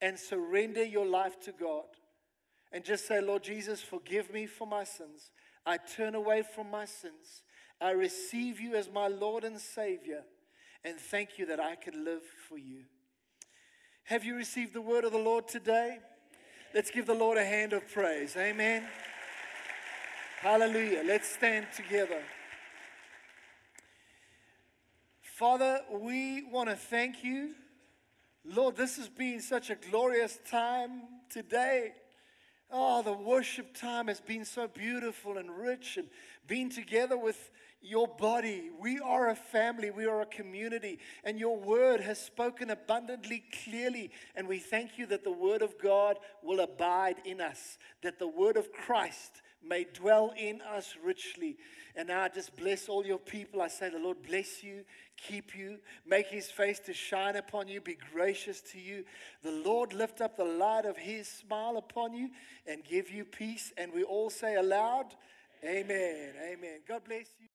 and 0.01 0.19
surrender 0.19 0.85
your 0.85 1.07
life 1.07 1.41
to 1.41 1.53
God. 1.53 1.85
And 2.73 2.85
just 2.85 3.07
say, 3.07 3.21
Lord 3.21 3.43
Jesus, 3.43 3.81
forgive 3.81 4.33
me 4.33 4.47
for 4.47 4.67
my 4.67 4.85
sins. 4.85 5.31
I 5.65 5.79
turn 5.79 6.15
away 6.15 6.43
from 6.43 6.71
my 6.71 6.85
sins. 6.85 7.43
I 7.81 7.91
receive 7.91 8.61
you 8.61 8.75
as 8.75 8.91
my 8.91 9.09
Lord 9.09 9.45
and 9.45 9.59
Savior. 9.59 10.23
And 10.85 10.97
thank 10.99 11.39
you 11.39 11.47
that 11.47 11.59
I 11.61 11.75
can 11.75 12.05
live 12.05 12.23
for 12.49 12.59
you. 12.59 12.85
Have 14.07 14.25
you 14.25 14.37
received 14.37 14.73
the 14.73 14.81
word 14.81 15.03
of 15.03 15.11
the 15.11 15.19
Lord 15.19 15.49
today? 15.49 15.99
Let's 16.73 16.93
give 16.93 17.07
the 17.07 17.15
Lord 17.15 17.39
a 17.39 17.45
hand 17.45 17.73
of 17.73 17.91
praise. 17.93 18.37
Amen. 18.37 18.85
Hallelujah. 20.41 21.03
Let's 21.05 21.29
stand 21.29 21.67
together. 21.75 22.23
Father, 25.23 25.81
we 25.91 26.45
want 26.45 26.69
to 26.69 26.77
thank 26.77 27.25
you. 27.25 27.55
Lord, 28.45 28.77
this 28.77 28.97
has 28.97 29.09
been 29.09 29.41
such 29.41 29.71
a 29.71 29.75
glorious 29.75 30.39
time 30.49 31.03
today. 31.29 31.95
Oh, 32.71 33.03
the 33.03 33.13
worship 33.13 33.75
time 33.77 34.07
has 34.07 34.21
been 34.21 34.45
so 34.45 34.69
beautiful 34.69 35.37
and 35.37 35.51
rich 35.51 35.97
and 35.97 36.07
being 36.47 36.71
together 36.71 37.19
with 37.19 37.51
your 37.87 38.09
body. 38.09 38.71
We 38.81 38.99
are 38.99 39.29
a 39.29 39.37
family, 39.37 39.91
we 39.91 40.07
are 40.07 40.21
a 40.21 40.27
community, 40.27 40.99
and 41.25 41.39
your 41.39 41.57
word 41.57 42.01
has 42.01 42.19
spoken 42.19 42.71
abundantly 42.71 43.45
clearly. 43.65 44.11
And 44.35 44.49
we 44.49 44.59
thank 44.59 44.99
you 44.99 45.07
that 45.07 45.25
the 45.25 45.33
word 45.33 45.63
of 45.63 45.79
God 45.79 46.19
will 46.43 46.61
abide 46.61 47.17
in 47.25 47.41
us, 47.41 47.79
that 48.03 48.19
the 48.19 48.29
word 48.29 48.57
of 48.57 48.73
Christ 48.73 49.43
may 49.63 49.85
dwell 49.85 50.33
in 50.37 50.61
us 50.63 50.95
richly. 51.03 51.57
And 51.95 52.09
now 52.09 52.23
I 52.23 52.29
just 52.29 52.57
bless 52.57 52.89
all 52.89 53.07
your 53.07 53.19
people. 53.19 53.63
I 53.63 53.69
say, 53.69 53.89
the 53.89 53.99
Lord 53.99 54.23
bless 54.23 54.63
you, 54.63 54.85
keep 55.17 55.57
you, 55.57 55.79
make 56.07 56.27
his 56.27 56.51
face 56.51 56.79
to 56.81 56.93
shine 56.93 57.37
upon 57.37 57.69
you, 57.69 57.81
be 57.81 57.97
gracious 58.13 58.61
to 58.73 58.79
you. 58.79 59.05
The 59.43 59.63
Lord 59.65 59.93
lift 59.93 60.21
up 60.21 60.37
the 60.37 60.45
light 60.45 60.85
of 60.85 60.97
his 60.97 61.27
smile 61.27 61.79
upon 61.79 62.15
you 62.15 62.31
and 62.67 62.85
give 62.85 63.11
you 63.11 63.25
peace. 63.25 63.73
And 63.77 63.93
we 63.93 64.03
all 64.03 64.31
say 64.31 64.57
aloud, 64.57 65.15
Amen. 65.65 66.35
Amen. 66.53 66.81
God 66.87 67.03
bless 67.05 67.27
you. 67.41 67.49